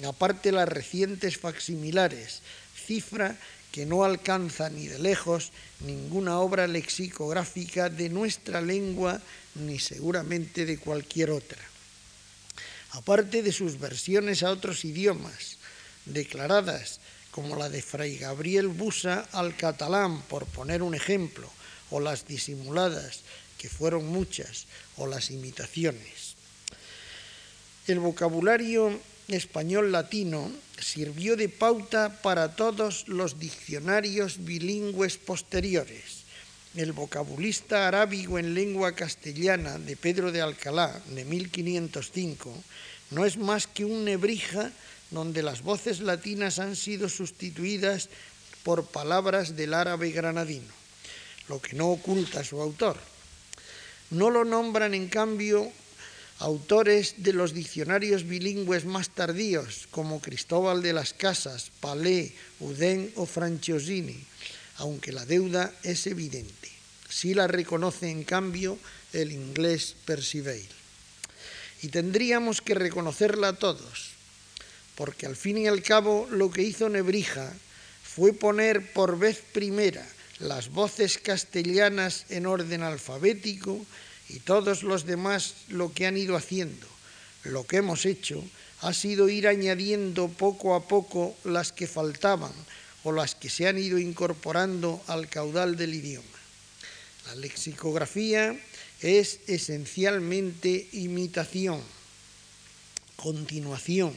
aparte 0.04 0.50
las 0.50 0.68
recientes 0.68 1.38
facsimilares, 1.38 2.42
cifra 2.74 3.38
que 3.70 3.86
no 3.86 4.02
alcanza 4.02 4.68
ni 4.68 4.88
de 4.88 4.98
lejos 4.98 5.52
ninguna 5.86 6.40
obra 6.40 6.66
lexicográfica 6.66 7.88
de 7.88 8.08
nuestra 8.08 8.60
lengua 8.60 9.22
ni 9.54 9.78
seguramente 9.78 10.66
de 10.66 10.78
cualquier 10.78 11.30
otra. 11.30 11.62
Aparte 12.90 13.42
de 13.42 13.52
sus 13.52 13.78
versiones 13.78 14.42
a 14.42 14.50
otros 14.50 14.84
idiomas, 14.84 15.58
declaradas 16.04 16.98
como 17.30 17.54
la 17.54 17.68
de 17.68 17.80
Fray 17.80 18.18
Gabriel 18.18 18.66
Busa 18.66 19.28
al 19.30 19.56
catalán, 19.56 20.20
por 20.22 20.46
poner 20.46 20.82
un 20.82 20.96
ejemplo, 20.96 21.48
o 21.90 22.00
las 22.00 22.26
disimuladas, 22.26 23.20
que 23.56 23.68
fueron 23.68 24.08
muchas, 24.08 24.66
o 24.96 25.06
las 25.06 25.30
imitaciones. 25.30 26.21
El 27.88 27.98
vocabulario 27.98 28.96
español 29.26 29.90
latino 29.90 30.52
sirvió 30.78 31.34
de 31.34 31.48
pauta 31.48 32.22
para 32.22 32.54
todos 32.54 33.08
los 33.08 33.40
diccionarios 33.40 34.44
bilingües 34.44 35.16
posteriores. 35.16 36.22
El 36.76 36.92
vocabulista 36.92 37.88
arábigo 37.88 38.38
en 38.38 38.54
lengua 38.54 38.92
castellana 38.92 39.78
de 39.78 39.96
Pedro 39.96 40.30
de 40.30 40.42
Alcalá, 40.42 41.02
de 41.08 41.24
1505, 41.24 42.54
no 43.10 43.26
es 43.26 43.36
más 43.36 43.66
que 43.66 43.84
un 43.84 44.04
nebrija 44.04 44.70
donde 45.10 45.42
las 45.42 45.62
voces 45.62 45.98
latinas 45.98 46.60
han 46.60 46.76
sido 46.76 47.08
sustituidas 47.08 48.10
por 48.62 48.86
palabras 48.86 49.56
del 49.56 49.74
árabe 49.74 50.12
granadino, 50.12 50.72
lo 51.48 51.60
que 51.60 51.74
no 51.74 51.88
oculta 51.88 52.44
su 52.44 52.60
autor. 52.60 52.96
No 54.10 54.30
lo 54.30 54.44
nombran, 54.44 54.94
en 54.94 55.08
cambio, 55.08 55.72
autores 56.42 57.22
de 57.22 57.32
los 57.32 57.54
diccionarios 57.54 58.26
bilingües 58.26 58.84
más 58.84 59.10
tardíos, 59.10 59.86
como 59.92 60.20
Cristóbal 60.20 60.82
de 60.82 60.92
las 60.92 61.14
Casas, 61.14 61.70
Palé, 61.78 62.34
Udén 62.58 63.14
o 63.14 63.26
Franciosini, 63.26 64.18
aunque 64.82 65.12
la 65.12 65.24
deuda 65.24 65.72
es 65.84 66.08
evidente. 66.08 66.68
Sí 67.08 67.34
la 67.34 67.46
reconoce, 67.46 68.10
en 68.10 68.24
cambio, 68.24 68.76
el 69.12 69.30
inglés 69.30 69.94
Percival. 70.04 70.66
Y 71.82 71.88
tendríamos 71.88 72.60
que 72.60 72.74
reconocerla 72.74 73.54
todos, 73.54 74.10
porque 74.96 75.26
al 75.26 75.36
fin 75.36 75.58
y 75.58 75.68
al 75.68 75.82
cabo 75.82 76.26
lo 76.28 76.50
que 76.50 76.62
hizo 76.62 76.88
Nebrija 76.88 77.54
fue 78.02 78.32
poner 78.32 78.92
por 78.92 79.16
vez 79.16 79.42
primera 79.52 80.04
las 80.40 80.70
voces 80.70 81.18
castellanas 81.18 82.26
en 82.30 82.46
orden 82.46 82.82
alfabético 82.82 83.86
y 84.32 84.40
todos 84.40 84.82
los 84.82 85.04
demás 85.04 85.54
lo 85.68 85.92
que 85.92 86.06
han 86.06 86.16
ido 86.16 86.36
haciendo, 86.36 86.86
lo 87.44 87.66
que 87.66 87.76
hemos 87.76 88.06
hecho, 88.06 88.42
ha 88.80 88.92
sido 88.94 89.28
ir 89.28 89.46
añadiendo 89.46 90.28
poco 90.28 90.74
a 90.74 90.88
poco 90.88 91.36
las 91.44 91.72
que 91.72 91.86
faltaban 91.86 92.52
o 93.04 93.12
las 93.12 93.34
que 93.34 93.50
se 93.50 93.68
han 93.68 93.78
ido 93.78 93.98
incorporando 93.98 95.02
al 95.06 95.28
caudal 95.28 95.76
del 95.76 95.94
idioma. 95.94 96.26
La 97.26 97.34
lexicografía 97.36 98.58
es 99.00 99.40
esencialmente 99.46 100.88
imitación, 100.92 101.80
continuación, 103.16 104.16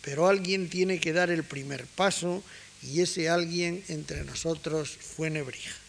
pero 0.00 0.28
alguien 0.28 0.68
tiene 0.68 0.98
que 0.98 1.12
dar 1.12 1.30
el 1.30 1.44
primer 1.44 1.86
paso 1.86 2.42
y 2.82 3.00
ese 3.00 3.28
alguien 3.28 3.84
entre 3.88 4.24
nosotros 4.24 4.90
fue 4.90 5.30
Nebrija. 5.30 5.81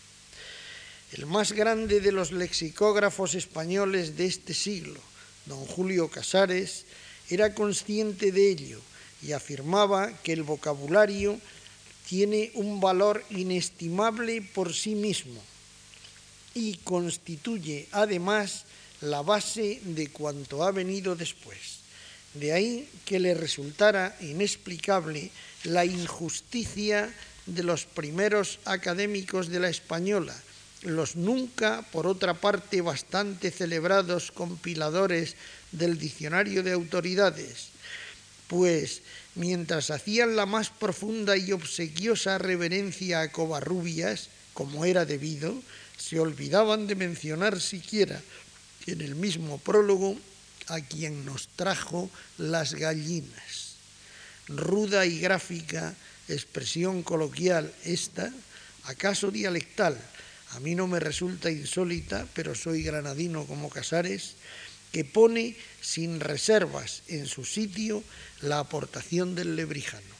El 1.13 1.27
más 1.27 1.51
grande 1.51 2.01
de 2.01 2.11
los 2.11 2.31
lexicógrafos 2.31 3.35
españoles 3.35 4.17
de 4.17 4.25
este 4.25 4.55
siglo, 4.55 4.99
don 5.45 5.63
Julio 5.63 6.07
Casares, 6.09 6.85
era 7.29 7.53
consciente 7.53 8.31
de 8.31 8.49
ello 8.49 8.81
y 9.21 9.33
afirmaba 9.33 10.11
que 10.23 10.33
el 10.33 10.41
vocabulario 10.41 11.39
tiene 12.09 12.49
un 12.55 12.81
valor 12.81 13.23
inestimable 13.29 14.41
por 14.41 14.73
sí 14.73 14.95
mismo 14.95 15.39
y 16.55 16.77
constituye 16.77 17.87
además 17.91 18.65
la 18.99 19.21
base 19.21 19.81
de 19.83 20.07
cuanto 20.07 20.63
ha 20.63 20.71
venido 20.71 21.15
después. 21.15 21.81
De 22.33 22.53
ahí 22.53 22.89
que 23.05 23.19
le 23.19 23.35
resultara 23.35 24.17
inexplicable 24.19 25.29
la 25.63 25.85
injusticia 25.85 27.13
de 27.45 27.61
los 27.61 27.85
primeros 27.85 28.57
académicos 28.65 29.49
de 29.49 29.59
la 29.59 29.69
española, 29.69 30.35
los 30.83 31.15
nunca, 31.15 31.81
por 31.91 32.07
otra 32.07 32.33
parte, 32.33 32.81
bastante 32.81 33.51
celebrados 33.51 34.31
compiladores 34.31 35.35
del 35.71 35.97
diccionario 35.97 36.63
de 36.63 36.71
autoridades, 36.71 37.69
pues 38.47 39.01
mientras 39.35 39.89
hacían 39.91 40.35
la 40.35 40.45
más 40.45 40.69
profunda 40.69 41.37
y 41.37 41.51
obsequiosa 41.51 42.37
reverencia 42.37 43.21
a 43.21 43.31
Covarrubias, 43.31 44.29
como 44.53 44.85
era 44.85 45.05
debido, 45.05 45.55
se 45.97 46.19
olvidaban 46.19 46.87
de 46.87 46.95
mencionar 46.95 47.59
siquiera 47.59 48.21
en 48.85 49.01
el 49.01 49.15
mismo 49.15 49.57
prólogo 49.57 50.17
a 50.67 50.81
quien 50.81 51.25
nos 51.25 51.47
trajo 51.55 52.09
las 52.37 52.73
gallinas. 52.73 53.75
Ruda 54.47 55.05
y 55.05 55.19
gráfica 55.19 55.95
expresión 56.27 57.03
coloquial 57.03 57.73
esta, 57.83 58.31
acaso 58.83 59.31
dialectal, 59.31 59.97
a 60.55 60.59
mí 60.59 60.75
no 60.75 60.87
me 60.87 60.99
resulta 60.99 61.49
insólita, 61.49 62.27
pero 62.33 62.53
soy 62.53 62.83
granadino 62.83 63.45
como 63.45 63.69
Casares, 63.69 64.35
que 64.91 65.03
pone 65.03 65.55
sin 65.81 66.19
reservas 66.19 67.01
en 67.07 67.25
su 67.25 67.43
sitio 67.43 68.03
la 68.41 68.59
aportación 68.59 69.33
del 69.33 69.55
lebrijano. 69.55 70.13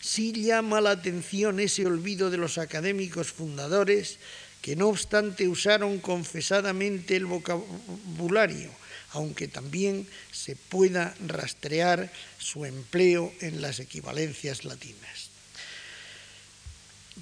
Sí 0.00 0.32
llama 0.32 0.80
la 0.80 0.90
atención 0.90 1.60
ese 1.60 1.86
olvido 1.86 2.28
de 2.28 2.36
los 2.36 2.58
académicos 2.58 3.32
fundadores 3.32 4.18
que 4.60 4.76
no 4.76 4.88
obstante 4.88 5.46
usaron 5.46 6.00
confesadamente 6.00 7.14
el 7.14 7.26
vocabulario, 7.26 8.70
aunque 9.10 9.46
también 9.46 10.08
se 10.32 10.56
pueda 10.56 11.14
rastrear 11.26 12.10
su 12.38 12.64
empleo 12.64 13.32
en 13.40 13.62
las 13.62 13.78
equivalencias 13.78 14.64
latinas. 14.64 15.23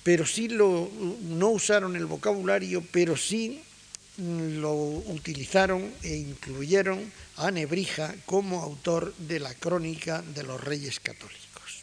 Pero 0.02 0.26
sí 0.26 0.48
lo, 0.48 0.90
no 1.22 1.50
usaron 1.50 1.96
el 1.96 2.07
vocabulario, 2.07 2.83
pero 2.92 3.16
sí 3.16 3.62
lo 4.18 4.74
utilizaron 4.74 5.90
e 6.02 6.16
incluyeron 6.16 7.12
a 7.37 7.50
Nebrija 7.50 8.14
como 8.26 8.62
autor 8.62 9.14
de 9.16 9.40
la 9.40 9.55
crónica 9.55 10.22
de 10.22 10.42
los 10.42 10.62
reyes 10.62 11.00
católicos. 11.00 11.83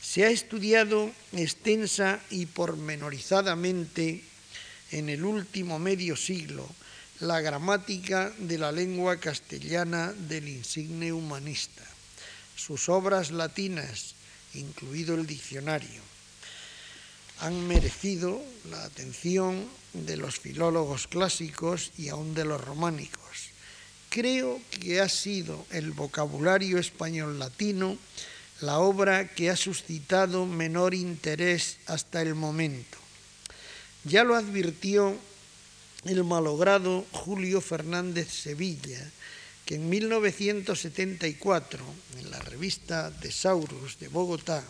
Se 0.00 0.24
ha 0.24 0.30
estudiado 0.30 1.10
extensa 1.32 2.20
y 2.30 2.46
pormenorizadamente 2.46 4.22
en 4.92 5.08
el 5.08 5.24
último 5.24 5.78
medio 5.78 6.16
siglo 6.16 6.66
la 7.20 7.40
gramática 7.40 8.32
de 8.38 8.58
la 8.58 8.72
lengua 8.72 9.18
castellana 9.18 10.12
del 10.12 10.48
insigne 10.48 11.12
humanista, 11.12 11.82
sus 12.56 12.88
obras 12.88 13.30
latinas, 13.30 14.14
incluido 14.54 15.14
el 15.14 15.26
diccionario, 15.26 16.02
han 17.40 17.66
merecido 17.66 18.42
la 18.70 18.84
atención 18.84 19.64
de 19.92 20.16
los 20.16 20.38
filólogos 20.38 21.06
clásicos 21.06 21.92
y 21.98 22.08
aún 22.08 22.34
de 22.34 22.44
los 22.44 22.60
románicos. 22.62 23.50
Creo 24.08 24.60
que 24.70 25.00
ha 25.00 25.08
sido 25.08 25.66
el 25.70 25.92
vocabulario 25.92 26.78
español 26.78 27.38
latino 27.38 27.98
la 28.60 28.78
obra 28.78 29.28
que 29.28 29.50
ha 29.50 29.56
suscitado 29.56 30.46
menor 30.46 30.94
interés 30.94 31.76
hasta 31.86 32.22
el 32.22 32.34
momento. 32.34 32.96
Ya 34.04 34.24
lo 34.24 34.34
advirtió 34.34 35.14
el 36.04 36.24
malogrado 36.24 37.04
Julio 37.12 37.60
Fernández 37.60 38.30
Sevilla, 38.30 39.10
que 39.66 39.74
en 39.74 39.90
1974, 39.90 41.84
en 42.18 42.30
la 42.30 42.38
revista 42.38 43.10
Tesaurus 43.20 43.98
de 43.98 44.08
Bogotá, 44.08 44.64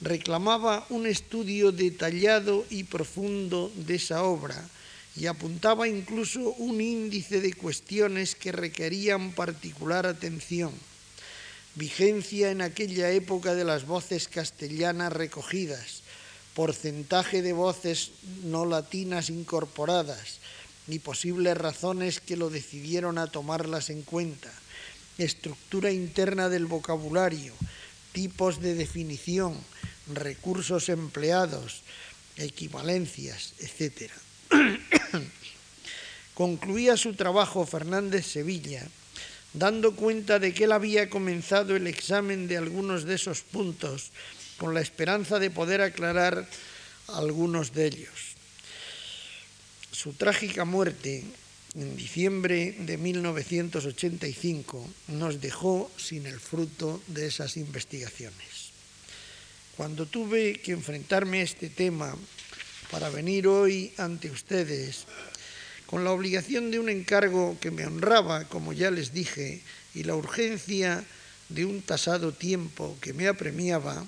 reclamaba 0.00 0.86
un 0.90 1.06
estudio 1.06 1.72
detallado 1.72 2.66
y 2.70 2.84
profundo 2.84 3.72
de 3.74 3.94
esa 3.94 4.22
obra 4.24 4.68
y 5.16 5.26
apuntaba 5.26 5.88
incluso 5.88 6.52
un 6.58 6.80
índice 6.80 7.40
de 7.40 7.54
cuestiones 7.54 8.34
que 8.34 8.52
requerían 8.52 9.32
particular 9.32 10.06
atención. 10.06 10.72
Vigencia 11.74 12.50
en 12.50 12.60
aquella 12.60 13.10
época 13.10 13.54
de 13.54 13.64
las 13.64 13.86
voces 13.86 14.28
castellanas 14.28 15.12
recogidas, 15.12 16.02
porcentaje 16.54 17.40
de 17.40 17.52
voces 17.52 18.12
no 18.44 18.66
latinas 18.66 19.30
incorporadas, 19.30 20.38
ni 20.86 20.98
posibles 20.98 21.56
razones 21.56 22.20
que 22.20 22.36
lo 22.36 22.50
decidieron 22.50 23.18
a 23.18 23.26
tomarlas 23.26 23.90
en 23.90 24.02
cuenta, 24.02 24.52
estructura 25.18 25.90
interna 25.90 26.48
del 26.48 26.66
vocabulario, 26.66 27.54
tipos 28.12 28.60
de 28.60 28.74
definición, 28.74 29.56
recursos 30.12 30.88
empleados, 30.88 31.82
equivalencias, 32.36 33.54
etc. 33.58 34.10
Concluía 36.34 36.96
su 36.96 37.14
trabajo 37.14 37.64
Fernández 37.66 38.26
Sevilla 38.26 38.86
dando 39.52 39.96
cuenta 39.96 40.38
de 40.38 40.52
que 40.52 40.64
él 40.64 40.72
había 40.72 41.08
comenzado 41.08 41.76
el 41.76 41.86
examen 41.86 42.46
de 42.46 42.58
algunos 42.58 43.04
de 43.04 43.14
esos 43.14 43.40
puntos 43.40 44.10
con 44.58 44.74
la 44.74 44.80
esperanza 44.80 45.38
de 45.38 45.50
poder 45.50 45.80
aclarar 45.80 46.46
algunos 47.08 47.72
de 47.72 47.86
ellos. 47.86 48.36
Su 49.92 50.12
trágica 50.12 50.64
muerte 50.64 51.24
en 51.74 51.96
diciembre 51.96 52.76
de 52.80 52.96
1985 52.96 54.88
nos 55.08 55.40
dejó 55.40 55.90
sin 55.96 56.26
el 56.26 56.38
fruto 56.40 57.02
de 57.06 57.26
esas 57.26 57.56
investigaciones. 57.56 58.55
Cuando 59.76 60.06
tuve 60.06 60.56
que 60.60 60.72
enfrentarme 60.72 61.40
a 61.40 61.44
este 61.44 61.68
tema 61.68 62.16
para 62.90 63.10
venir 63.10 63.46
hoy 63.46 63.92
ante 63.98 64.30
ustedes, 64.30 65.04
con 65.84 66.02
la 66.02 66.12
obligación 66.12 66.70
de 66.70 66.78
un 66.78 66.88
encargo 66.88 67.58
que 67.60 67.70
me 67.70 67.84
honraba, 67.84 68.48
como 68.48 68.72
ya 68.72 68.90
les 68.90 69.12
dije, 69.12 69.60
y 69.94 70.04
la 70.04 70.14
urgencia 70.16 71.04
de 71.50 71.66
un 71.66 71.82
tasado 71.82 72.32
tiempo 72.32 72.96
que 73.02 73.12
me 73.12 73.28
apremiaba, 73.28 74.06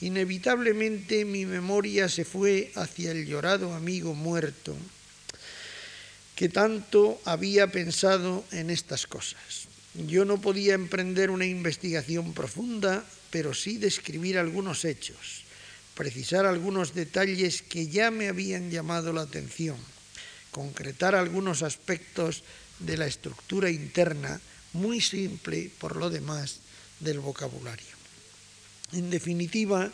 inevitablemente 0.00 1.24
mi 1.24 1.46
memoria 1.46 2.08
se 2.08 2.24
fue 2.24 2.70
hacia 2.76 3.10
el 3.10 3.26
llorado 3.26 3.74
amigo 3.74 4.14
muerto, 4.14 4.76
que 6.36 6.48
tanto 6.48 7.20
había 7.24 7.66
pensado 7.72 8.44
en 8.52 8.70
estas 8.70 9.08
cosas. 9.08 9.61
Yo 9.94 10.24
no 10.24 10.40
podía 10.40 10.74
emprender 10.74 11.30
una 11.30 11.46
investigación 11.46 12.32
profunda, 12.32 13.04
pero 13.30 13.52
sí 13.52 13.76
describir 13.76 14.38
algunos 14.38 14.84
hechos, 14.84 15.44
precisar 15.94 16.46
algunos 16.46 16.94
detalles 16.94 17.62
que 17.62 17.88
ya 17.88 18.10
me 18.10 18.28
habían 18.28 18.70
llamado 18.70 19.12
la 19.12 19.22
atención 19.22 19.76
concretar 20.52 21.16
algunos 21.16 21.62
aspectos 21.62 22.44
de 22.78 22.96
la 22.96 23.06
estructura 23.06 23.70
interna, 23.70 24.40
muy 24.74 25.00
simple 25.00 25.72
por 25.80 25.96
lo 25.96 26.10
demás, 26.10 26.60
del 27.00 27.18
vocabulario. 27.18 27.96
En 28.92 29.10
definitiva, 29.10 29.90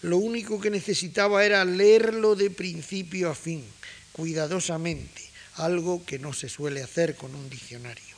lo 0.00 0.16
único 0.16 0.58
que 0.60 0.70
necesitaba 0.70 1.44
era 1.44 1.64
leerlo 1.64 2.34
de 2.34 2.50
principio 2.50 3.30
a 3.30 3.34
fin, 3.36 3.62
cuidadosamente, 4.12 5.22
algo 5.56 6.04
que 6.04 6.18
no 6.18 6.32
se 6.32 6.48
suele 6.48 6.82
hacer 6.82 7.14
con 7.14 7.34
un 7.34 7.48
diccionario, 7.50 8.11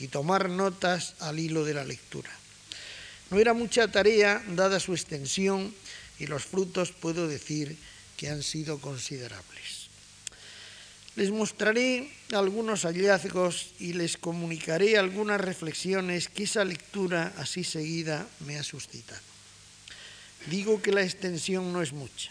y 0.00 0.08
tomar 0.08 0.48
notas 0.48 1.14
al 1.20 1.38
hilo 1.38 1.64
de 1.64 1.74
la 1.74 1.84
lectura. 1.84 2.30
No 3.30 3.38
era 3.38 3.52
mucha 3.52 3.88
tarea, 3.88 4.42
dada 4.48 4.80
su 4.80 4.94
extensión, 4.94 5.74
y 6.18 6.26
los 6.26 6.44
frutos 6.44 6.92
puedo 6.92 7.28
decir 7.28 7.76
que 8.16 8.28
han 8.28 8.42
sido 8.42 8.78
considerables. 8.78 9.88
Les 11.14 11.30
mostraré 11.30 12.10
algunos 12.32 12.82
hallazgos 12.82 13.74
y 13.78 13.92
les 13.92 14.16
comunicaré 14.16 14.98
algunas 14.98 15.40
reflexiones 15.40 16.28
que 16.28 16.44
esa 16.44 16.64
lectura 16.64 17.34
así 17.36 17.64
seguida 17.64 18.26
me 18.46 18.58
ha 18.58 18.62
suscitado. 18.62 19.20
Digo 20.46 20.80
que 20.80 20.92
la 20.92 21.02
extensión 21.02 21.72
no 21.72 21.82
es 21.82 21.92
mucha. 21.92 22.30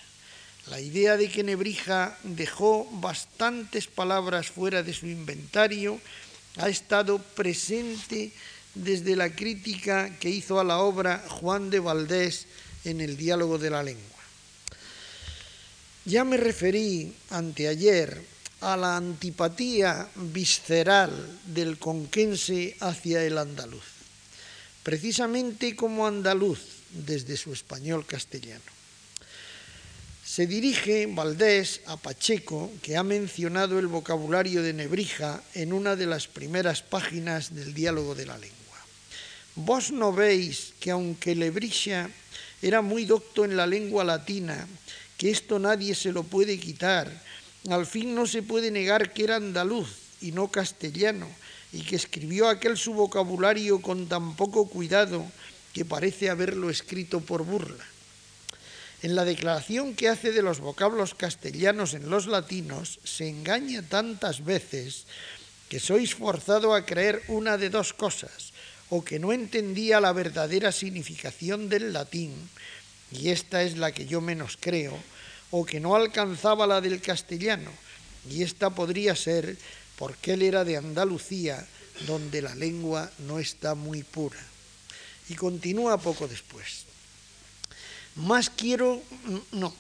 La 0.68 0.80
idea 0.80 1.16
de 1.18 1.30
que 1.30 1.44
Nebrija 1.44 2.18
dejó 2.24 2.88
bastantes 2.92 3.88
palabras 3.88 4.48
fuera 4.48 4.84
de 4.84 4.94
su 4.94 5.08
inventario 5.08 6.00
ha 6.58 6.70
estado 6.70 7.20
presente 7.20 8.32
desde 8.74 9.16
la 9.16 9.30
crítica 9.30 10.18
que 10.20 10.30
hizo 10.30 10.60
a 10.60 10.64
la 10.64 10.80
obra 10.80 11.24
Juan 11.28 11.70
de 11.70 11.80
Valdés 11.80 12.46
en 12.86 13.02
el 13.02 13.18
diálogo 13.18 13.58
de 13.58 13.70
la 13.70 13.84
lengua. 13.84 14.04
Ya 16.06 16.24
me 16.24 16.38
referí 16.38 17.14
anteayer 17.32 18.22
a 18.62 18.78
la 18.78 18.98
antipatía 18.98 20.08
visceral 20.16 21.12
del 21.46 21.78
conquense 21.78 22.76
hacia 22.80 23.24
el 23.24 23.38
andaluz, 23.38 23.84
precisamente 24.84 25.76
como 25.76 26.08
andaluz 26.08 26.60
desde 26.92 27.36
su 27.38 27.54
español 27.54 28.06
castellano. 28.06 28.77
Se 30.38 30.46
dirige 30.46 31.10
Valdés 31.10 31.82
a 31.88 31.98
Pacheco, 31.98 32.70
que 32.84 32.96
ha 32.96 33.02
mencionado 33.02 33.80
el 33.80 33.88
vocabulario 33.88 34.62
de 34.62 34.72
Nebrija 34.72 35.42
en 35.56 35.74
una 35.74 35.96
de 35.96 36.06
las 36.06 36.28
primeras 36.28 36.84
páginas 36.84 37.56
del 37.56 37.74
diálogo 37.74 38.14
de 38.14 38.28
la 38.28 38.38
lengua. 38.38 38.78
Vos 39.56 39.90
no 39.90 40.14
veis 40.14 40.76
que 40.80 40.92
aunque 40.92 41.34
Lebrixa 41.34 42.12
era 42.62 42.84
muy 42.84 43.06
docto 43.06 43.46
en 43.46 43.58
la 43.58 43.66
lengua 43.66 44.04
latina, 44.04 44.68
que 45.18 45.32
esto 45.32 45.58
nadie 45.58 45.96
se 45.96 46.12
lo 46.12 46.22
puede 46.22 46.60
quitar, 46.60 47.10
al 47.68 47.88
fin 47.88 48.14
no 48.14 48.28
se 48.28 48.44
puede 48.44 48.70
negar 48.70 49.14
que 49.14 49.24
era 49.24 49.38
andaluz 49.38 49.90
y 50.22 50.34
no 50.34 50.52
castellano, 50.52 51.28
y 51.74 51.82
que 51.82 51.96
escribió 51.96 52.48
aquel 52.48 52.78
su 52.78 52.94
vocabulario 52.94 53.82
con 53.82 54.08
tan 54.08 54.36
poco 54.36 54.70
cuidado 54.70 55.26
que 55.74 55.84
parece 55.84 56.30
haberlo 56.30 56.70
escrito 56.70 57.22
por 57.22 57.44
burla. 57.44 57.97
En 59.04 59.16
la 59.16 59.26
declaración 59.26 59.94
que 59.94 60.10
hace 60.10 60.32
de 60.32 60.42
los 60.42 60.60
vocablos 60.60 61.14
castellanos 61.14 61.94
en 61.94 62.10
los 62.10 62.26
latinos 62.26 63.00
se 63.04 63.30
engaña 63.30 63.84
tantas 63.84 64.44
veces 64.44 65.06
que 65.70 65.80
sois 65.80 66.16
forzado 66.16 66.74
a 66.74 66.82
creer 66.82 67.22
una 67.28 67.58
de 67.62 67.70
dos 67.70 67.94
cosas, 67.94 68.54
o 68.90 69.04
que 69.04 69.20
no 69.20 69.34
entendía 69.34 70.00
la 70.00 70.14
verdadera 70.14 70.72
significación 70.72 71.70
del 71.70 71.94
latín, 71.94 72.34
y 73.12 73.30
esta 73.30 73.62
es 73.62 73.78
la 73.78 73.92
que 73.92 74.08
yo 74.08 74.20
menos 74.20 74.58
creo, 74.60 74.98
o 75.52 75.66
que 75.66 75.80
no 75.80 75.96
alcanzaba 75.96 76.66
la 76.66 76.82
del 76.82 77.00
castellano, 77.00 77.70
y 78.28 78.42
esta 78.42 78.72
podría 78.72 79.16
ser 79.16 79.58
porque 79.98 80.34
él 80.34 80.42
era 80.42 80.64
de 80.64 80.78
Andalucía, 80.78 81.68
donde 82.08 82.42
la 82.42 82.56
lengua 82.56 83.12
no 83.20 83.38
está 83.38 83.76
muy 83.76 84.02
pura. 84.02 84.40
Y 85.30 85.36
continúa 85.36 85.98
poco 85.98 86.28
después. 86.28 86.87
Más 88.18 88.50
quiero, 88.50 89.02
no, 89.52 89.74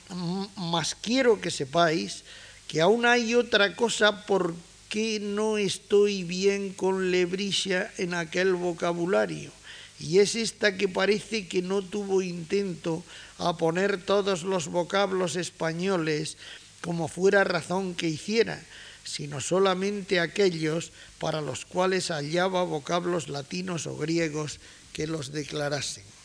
más 0.55 0.93
quiero 0.93 1.41
que 1.41 1.49
sepáis 1.49 2.23
que 2.67 2.81
aún 2.81 3.05
hay 3.05 3.33
otra 3.33 3.75
cosa 3.75 4.25
por 4.25 4.53
qué 4.89 5.19
no 5.19 5.57
estoy 5.57 6.23
bien 6.23 6.71
con 6.73 7.09
Lebrisha 7.09 7.91
en 7.97 8.13
aquel 8.13 8.53
vocabulario, 8.53 9.51
y 9.99 10.19
es 10.19 10.35
esta 10.35 10.77
que 10.77 10.87
parece 10.87 11.47
que 11.47 11.63
no 11.63 11.81
tuvo 11.81 12.21
intento 12.21 13.03
a 13.39 13.57
poner 13.57 14.03
todos 14.03 14.43
los 14.43 14.67
vocablos 14.67 15.35
españoles 15.35 16.37
como 16.81 17.07
fuera 17.07 17.43
razón 17.43 17.95
que 17.95 18.07
hiciera, 18.07 18.61
sino 19.03 19.41
solamente 19.41 20.19
aquellos 20.19 20.91
para 21.17 21.41
los 21.41 21.65
cuales 21.65 22.11
hallaba 22.11 22.63
vocablos 22.63 23.29
latinos 23.29 23.87
o 23.87 23.97
griegos 23.97 24.59
que 24.93 25.07
los 25.07 25.31
declarasen. 25.31 26.16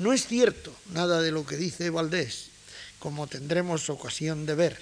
No 0.00 0.14
es 0.14 0.26
cierto 0.26 0.74
nada 0.94 1.20
de 1.20 1.30
lo 1.30 1.44
que 1.44 1.58
dice 1.58 1.90
Valdés, 1.90 2.48
como 2.98 3.26
tendremos 3.26 3.90
ocasión 3.90 4.46
de 4.46 4.54
ver, 4.54 4.78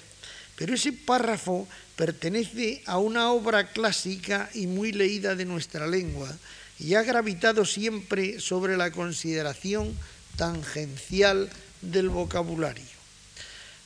pero 0.55 0.73
ese 0.73 0.93
párrafo 0.93 1.67
pertenece 1.97 2.81
a 2.85 2.99
una 2.99 3.29
obra 3.33 3.67
clásica 3.67 4.49
y 4.53 4.67
muy 4.67 4.93
leída 4.93 5.35
de 5.35 5.43
nuestra 5.43 5.87
lengua 5.87 6.33
y 6.79 6.93
ha 6.93 7.03
gravitado 7.03 7.65
siempre 7.65 8.39
sobre 8.39 8.77
la 8.77 8.91
consideración 8.91 9.93
tangencial 10.37 11.49
del 11.81 12.07
vocabulario. 12.07 12.87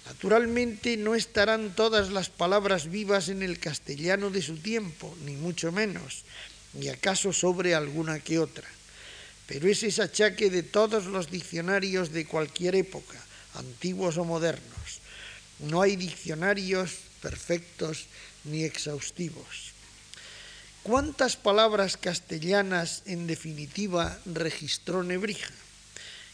Naturalmente 0.05 0.97
no 0.97 1.15
estarán 1.15 1.73
todas 1.73 2.11
las 2.11 2.29
palabras 2.29 2.91
vivas 2.91 3.29
en 3.29 3.41
el 3.41 3.57
castellano 3.57 4.29
de 4.29 4.43
su 4.43 4.57
tiempo, 4.57 5.17
ni 5.25 5.33
mucho 5.33 5.71
menos, 5.71 6.25
ni 6.73 6.89
acaso 6.89 7.33
sobre 7.33 7.73
alguna 7.73 8.19
que 8.19 8.37
otra. 8.37 8.67
Pero 9.47 9.67
ese 9.67 9.87
es 9.87 9.99
achaque 9.99 10.49
de 10.49 10.63
todos 10.63 11.05
los 11.05 11.29
diccionarios 11.29 12.11
de 12.11 12.25
cualquier 12.25 12.75
época, 12.75 13.19
antiguos 13.55 14.17
o 14.17 14.23
modernos. 14.23 15.01
No 15.59 15.81
hay 15.81 15.95
diccionarios 15.95 16.91
perfectos 17.21 18.07
ni 18.45 18.63
exhaustivos. 18.63 19.73
¿Cuántas 20.83 21.35
palabras 21.35 21.95
castellanas 21.95 23.03
en 23.05 23.27
definitiva 23.27 24.17
registró 24.25 25.03
Nebrija? 25.03 25.53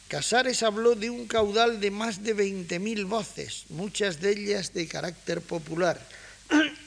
Casares 0.07 0.63
habló 0.63 0.95
de 0.95 1.11
un 1.11 1.27
caudal 1.27 1.79
de 1.79 1.91
más 1.91 2.23
de 2.23 2.35
20.000 2.35 3.05
voces, 3.05 3.65
muchas 3.69 4.21
de 4.21 4.31
ellas 4.31 4.73
de 4.73 4.87
carácter 4.87 5.41
popular. 5.41 6.01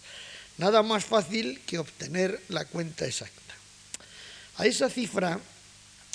Nada 0.59 0.83
más 0.83 1.05
fácil 1.05 1.61
que 1.67 1.79
obtener 1.79 2.41
la 2.49 2.65
cuenta 2.67 3.07
exacta. 3.07 3.55
A 4.57 4.67
esa 4.67 4.89
cifra, 4.89 5.41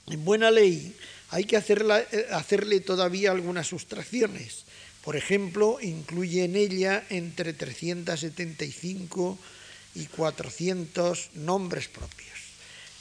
en 0.07 0.23
buena 0.23 0.49
ley, 0.49 0.95
hay 1.31 1.43
que 1.43 1.57
eh, 1.57 2.27
hacerle 2.31 2.79
todavía 2.79 3.31
algunas 3.31 3.67
sustracciones. 3.67 4.65
Por 5.03 5.15
ejemplo, 5.15 5.79
incluye 5.81 6.43
en 6.43 6.55
ella 6.55 7.05
entre 7.09 7.53
375 7.53 9.39
y 9.95 10.05
400 10.05 11.29
nombres 11.35 11.87
propios. 11.87 12.29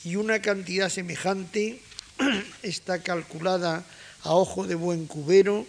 Y 0.04 0.16
una 0.16 0.40
cantidad 0.40 0.88
semejante 0.88 1.80
está 2.62 3.02
calculada 3.02 3.84
a 4.22 4.34
ojo 4.34 4.66
de 4.66 4.74
buen 4.74 5.06
cubero, 5.06 5.66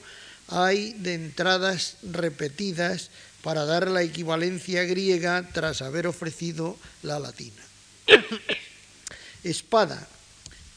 hay 0.48 0.94
de 0.94 1.14
entradas 1.14 1.98
repetidas 2.04 3.10
para 3.44 3.66
dar 3.66 3.90
la 3.90 4.04
equivalencia 4.04 4.84
griega 4.84 5.48
tras 5.54 5.82
haber 5.82 6.08
ofrecido 6.08 6.78
la 7.04 7.20
latina. 7.20 7.64
Espada, 9.44 10.08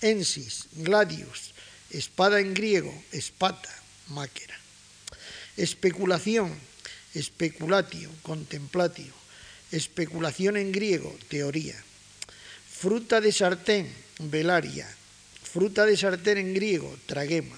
ensis, 0.00 0.66
gladius, 0.72 1.52
espada 1.90 2.40
en 2.40 2.54
griego, 2.54 2.94
espata, 3.10 3.70
máquera. 4.08 4.61
Especulación, 5.56 6.52
especulatio, 7.14 8.10
contemplatio 8.22 9.22
especulación 9.72 10.56
en 10.56 10.70
griego, 10.70 11.16
teoría. 11.28 11.74
Fruta 12.68 13.20
de 13.20 13.32
sartén, 13.32 13.88
velaria. 14.20 14.86
Fruta 15.42 15.88
de 15.88 15.96
sartén 15.96 16.36
en 16.38 16.52
griego, 16.52 16.92
traguema. 17.08 17.56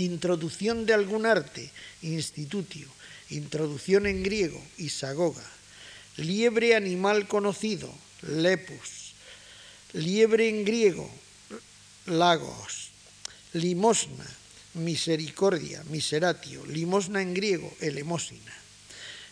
Introducción 0.00 0.88
de 0.88 0.96
algún 0.96 1.28
arte, 1.28 1.70
institutio. 2.02 2.88
Introducción 3.30 4.08
en 4.08 4.24
griego, 4.24 4.60
isagoga. 4.80 5.44
Liebre 6.16 6.74
animal 6.74 7.28
conocido, 7.28 7.92
lepus. 8.24 9.12
Liebre 9.92 10.48
en 10.48 10.64
griego, 10.64 11.06
lagos. 12.06 12.90
Limosna, 13.52 14.26
misericordia, 14.74 15.82
miseratio. 15.90 16.66
Limosna 16.66 17.22
en 17.22 17.34
griego, 17.34 17.72
elemosina 17.80 18.64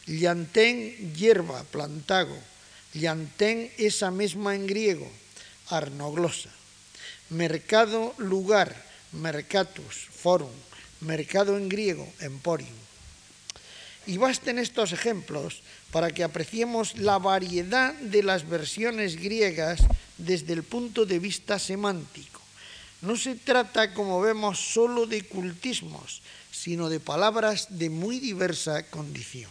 Llantén, 0.07 1.15
hierba, 1.15 1.63
plantago. 1.71 2.37
Llantén, 2.93 3.71
esa 3.79 4.11
misma 4.11 4.55
en 4.59 4.67
griego, 4.67 5.07
arnoglosa. 5.71 6.51
Mercado, 7.31 8.13
lugar, 8.19 8.75
mercatus, 9.13 10.11
forum. 10.11 10.51
Mercado 11.01 11.57
en 11.57 11.69
griego, 11.69 12.07
emporium. 12.19 12.75
Y 14.07 14.19
basten 14.19 14.59
estos 14.59 14.91
ejemplos 14.91 15.63
para 15.93 16.11
que 16.11 16.25
apreciemos 16.25 16.99
la 16.99 17.19
variedad 17.19 17.95
de 17.95 18.25
las 18.25 18.49
versiones 18.49 19.15
griegas 19.15 19.81
desde 20.19 20.53
el 20.53 20.65
punto 20.65 21.07
de 21.07 21.21
vista 21.21 21.61
semántico. 21.61 22.42
No 23.03 23.17
se 23.17 23.35
trata, 23.35 23.95
como 23.95 24.21
vemos, 24.21 24.59
solo 24.59 25.07
de 25.07 25.23
cultismos, 25.27 26.23
sino 26.53 26.89
de 26.89 27.01
palabras 27.01 27.67
de 27.71 27.91
muy 27.91 28.21
diversa 28.21 28.89
condición. 28.91 29.51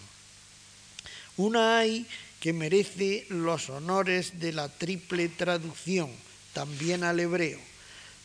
Una 1.36 1.80
hay 1.80 2.08
que 2.40 2.54
merece 2.54 3.26
los 3.30 3.70
honores 3.70 4.40
de 4.40 4.54
la 4.54 4.70
triple 4.70 5.28
traducción, 5.28 6.10
también 6.54 7.04
al 7.04 7.20
hebreo. 7.20 7.60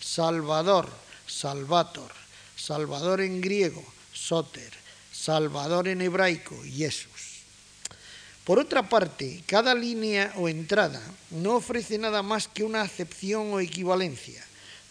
Salvador, 0.00 0.88
Salvator, 1.26 2.12
Salvador 2.56 3.20
en 3.20 3.40
griego, 3.40 3.84
Soter, 4.12 4.72
Salvador 5.12 5.88
en 5.88 6.02
hebraico, 6.02 6.56
Jesús. 6.64 7.42
Por 8.44 8.60
otra 8.60 8.88
parte, 8.88 9.42
cada 9.44 9.74
línea 9.74 10.32
o 10.36 10.48
entrada 10.48 11.02
no 11.30 11.56
ofrece 11.56 11.98
nada 11.98 12.22
más 12.22 12.46
que 12.46 12.62
una 12.62 12.82
acepción 12.82 13.52
o 13.52 13.58
equivalencia. 13.58 14.44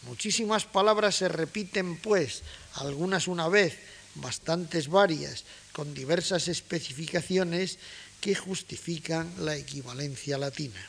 Muchísimas 0.06 0.66
palabras 0.66 1.16
se 1.16 1.28
repiten, 1.28 1.98
pues, 1.98 2.44
algunas 2.76 3.28
una 3.28 3.48
vez, 3.48 3.78
bastantes 4.16 4.88
varias, 4.88 5.44
con 5.72 5.94
diversas 5.94 6.48
especificaciones 6.48 7.80
que 8.22 8.36
justifican 8.36 9.34
la 9.40 9.56
equivalencia 9.56 10.38
latina. 10.38 10.80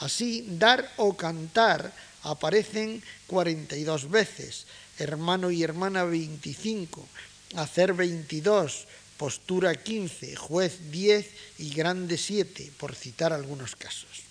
Así, 0.00 0.44
dar 0.46 0.92
o 0.96 1.16
cantar 1.16 1.92
aparecen 2.22 3.02
42 3.26 4.10
veces, 4.10 4.66
hermano 4.98 5.50
y 5.50 5.62
hermana 5.62 6.04
25, 6.04 7.08
hacer 7.56 7.94
22, 7.94 8.86
postura 9.16 9.74
15, 9.74 10.36
juez 10.36 10.90
10 10.90 11.30
y 11.58 11.70
grande 11.74 12.18
7, 12.18 12.72
por 12.76 12.94
citar 12.94 13.32
algunos 13.32 13.74
casos. 13.74 14.22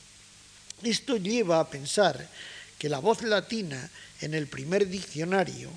Esto 0.83 1.17
lleva 1.17 1.59
a 1.59 1.69
pensar 1.69 2.29
que 2.77 2.89
la 2.89 2.99
voz 2.99 3.21
latina 3.21 3.89
en 4.21 4.33
el 4.33 4.47
primer 4.47 4.87
diccionario 4.87 5.69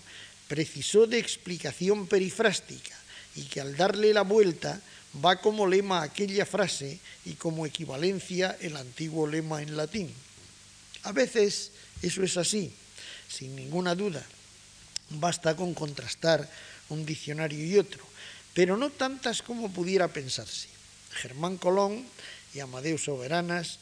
precisó 0.49 1.07
de 1.07 1.19
explicación 1.19 2.07
perifrástica 2.07 2.97
y 3.37 3.43
que 3.45 3.61
al 3.61 3.77
darle 3.77 4.13
la 4.13 4.23
vuelta 4.23 4.81
va 5.25 5.41
como 5.41 5.67
lema 5.67 6.03
aquella 6.03 6.47
frase 6.47 6.99
y 7.25 7.35
como 7.35 7.67
equivalencia 7.67 8.57
el 8.61 8.77
antiguo 8.77 9.27
lema 9.27 9.63
en 9.63 9.77
latín. 9.77 10.13
A 11.03 11.13
veces 11.13 11.73
eso 12.03 12.23
es 12.23 12.37
así, 12.37 12.73
sin 13.29 13.57
ninguna 13.57 13.95
duda. 13.95 14.25
Basta 15.11 15.57
con 15.57 15.75
contrastar 15.75 16.49
un 16.89 17.07
diccionario 17.07 17.65
y 17.65 17.79
otro, 17.79 18.05
pero 18.55 18.77
no 18.77 18.91
tantas 18.91 19.43
como 19.43 19.71
pudiera 19.73 20.09
pensarse. 20.09 20.69
Germán 21.13 21.57
Colón 21.57 22.07
y 22.55 22.61
Amadeus 22.61 23.05
Soberanas 23.05 23.79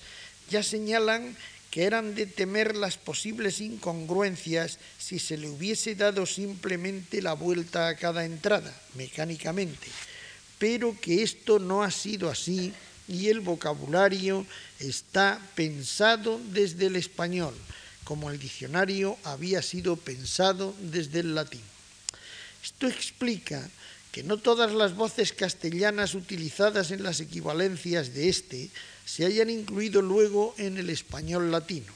ya 0.50 0.62
señalan 0.62 1.36
eran 1.78 2.16
de 2.16 2.26
temer 2.26 2.74
las 2.74 2.98
posibles 2.98 3.60
incongruencias 3.60 4.78
si 4.98 5.20
se 5.20 5.36
le 5.36 5.48
hubiese 5.48 5.94
dado 5.94 6.26
simplemente 6.26 7.22
la 7.22 7.34
vuelta 7.34 7.86
a 7.86 7.96
cada 7.96 8.24
entrada, 8.24 8.74
mecánicamente, 8.94 9.86
pero 10.58 10.98
que 11.00 11.22
esto 11.22 11.60
no 11.60 11.84
ha 11.84 11.92
sido 11.92 12.30
así 12.30 12.72
y 13.06 13.28
el 13.28 13.38
vocabulario 13.38 14.44
está 14.80 15.40
pensado 15.54 16.40
desde 16.50 16.86
el 16.86 16.96
español, 16.96 17.54
como 18.02 18.28
el 18.28 18.40
diccionario 18.40 19.16
había 19.22 19.62
sido 19.62 19.96
pensado 19.96 20.74
desde 20.80 21.20
el 21.20 21.36
latín. 21.36 21.62
Esto 22.64 22.88
explica 22.88 23.70
que 24.10 24.24
no 24.24 24.38
todas 24.38 24.72
las 24.72 24.96
voces 24.96 25.32
castellanas 25.32 26.14
utilizadas 26.14 26.90
en 26.90 27.04
las 27.04 27.20
equivalencias 27.20 28.14
de 28.14 28.28
este 28.28 28.70
se 29.08 29.24
hayan 29.24 29.48
incluido 29.48 30.02
luego 30.02 30.54
en 30.58 30.76
el 30.76 30.90
español 30.90 31.50
latino. 31.50 31.92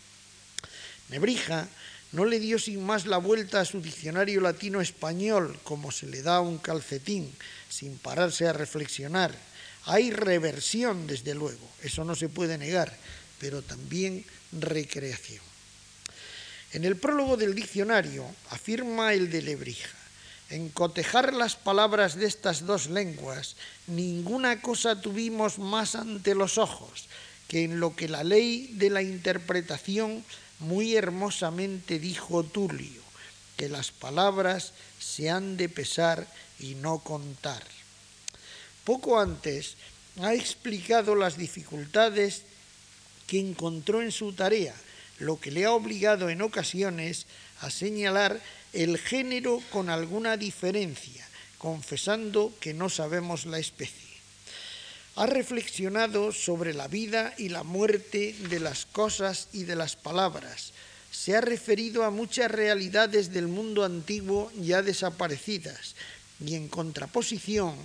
Nebrija 1.10 1.68
no 2.12 2.24
le 2.24 2.40
dio 2.40 2.58
sin 2.58 2.82
más 2.82 3.04
la 3.04 3.18
vuelta 3.18 3.60
a 3.60 3.66
su 3.66 3.82
diccionario 3.82 4.40
latino-español, 4.40 5.58
como 5.62 5.92
se 5.92 6.06
le 6.06 6.22
da 6.22 6.36
a 6.36 6.40
un 6.40 6.56
calcetín, 6.56 7.30
sin 7.68 7.98
pararse 7.98 8.48
a 8.48 8.54
reflexionar. 8.54 9.34
Hay 9.84 10.10
reversión, 10.10 11.06
desde 11.06 11.34
luego, 11.34 11.68
eso 11.82 12.02
no 12.02 12.14
se 12.14 12.30
puede 12.30 12.56
negar, 12.56 12.96
pero 13.38 13.60
también 13.60 14.24
recreación. 14.52 15.42
En 16.72 16.84
el 16.84 16.96
prólogo 16.96 17.36
del 17.36 17.54
diccionario 17.54 18.24
afirma 18.48 19.12
el 19.12 19.30
de 19.30 19.42
Lebrija, 19.42 19.90
en 20.52 20.68
cotejar 20.68 21.32
las 21.32 21.56
palabras 21.56 22.14
de 22.14 22.26
estas 22.26 22.66
dos 22.66 22.90
lenguas, 22.90 23.56
ninguna 23.86 24.60
cosa 24.60 25.00
tuvimos 25.00 25.58
más 25.58 25.94
ante 25.94 26.34
los 26.34 26.58
ojos 26.58 27.08
que 27.48 27.64
en 27.64 27.80
lo 27.80 27.96
que 27.96 28.06
la 28.06 28.22
ley 28.22 28.68
de 28.74 28.90
la 28.90 29.00
interpretación 29.00 30.22
muy 30.58 30.94
hermosamente 30.94 31.98
dijo 31.98 32.44
Tulio, 32.44 33.00
que 33.56 33.70
las 33.70 33.92
palabras 33.92 34.74
se 34.98 35.30
han 35.30 35.56
de 35.56 35.70
pesar 35.70 36.26
y 36.60 36.74
no 36.74 36.98
contar. 36.98 37.62
Poco 38.84 39.18
antes 39.18 39.76
ha 40.20 40.34
explicado 40.34 41.14
las 41.14 41.38
dificultades 41.38 42.42
que 43.26 43.40
encontró 43.40 44.02
en 44.02 44.12
su 44.12 44.34
tarea, 44.34 44.74
lo 45.18 45.40
que 45.40 45.50
le 45.50 45.64
ha 45.64 45.72
obligado 45.72 46.28
en 46.28 46.42
ocasiones 46.42 47.24
a 47.60 47.70
señalar 47.70 48.38
el 48.72 48.98
género 48.98 49.60
con 49.70 49.90
alguna 49.90 50.36
diferencia, 50.36 51.26
confesando 51.58 52.52
que 52.60 52.74
no 52.74 52.88
sabemos 52.88 53.46
la 53.46 53.58
especie. 53.58 54.12
Ha 55.16 55.26
reflexionado 55.26 56.32
sobre 56.32 56.72
la 56.72 56.88
vida 56.88 57.34
y 57.36 57.50
la 57.50 57.64
muerte 57.64 58.34
de 58.48 58.60
las 58.60 58.86
cosas 58.86 59.48
y 59.52 59.64
de 59.64 59.76
las 59.76 59.94
palabras. 59.94 60.72
Se 61.10 61.36
ha 61.36 61.42
referido 61.42 62.04
a 62.04 62.10
muchas 62.10 62.50
realidades 62.50 63.30
del 63.32 63.46
mundo 63.46 63.84
antiguo 63.84 64.50
ya 64.58 64.80
desaparecidas 64.80 65.94
y 66.40 66.54
en 66.54 66.68
contraposición 66.68 67.76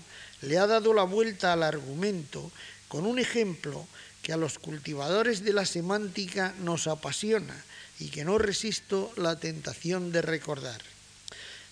le 0.42 0.58
ha 0.58 0.68
dado 0.68 0.94
la 0.94 1.04
vuelta 1.04 1.52
al 1.52 1.64
argumento 1.64 2.50
con 2.88 3.06
un 3.06 3.20
ejemplo 3.20 3.86
que 4.22 4.32
a 4.32 4.38
los 4.38 4.58
cultivadores 4.58 5.44
de 5.44 5.52
la 5.52 5.66
semántica 5.66 6.54
nos 6.60 6.88
apasiona 6.88 7.64
y 8.00 8.10
que 8.10 8.24
no 8.24 8.38
resisto 8.38 9.12
la 9.16 9.40
tentación 9.40 10.12
de 10.12 10.22
recordar. 10.22 10.82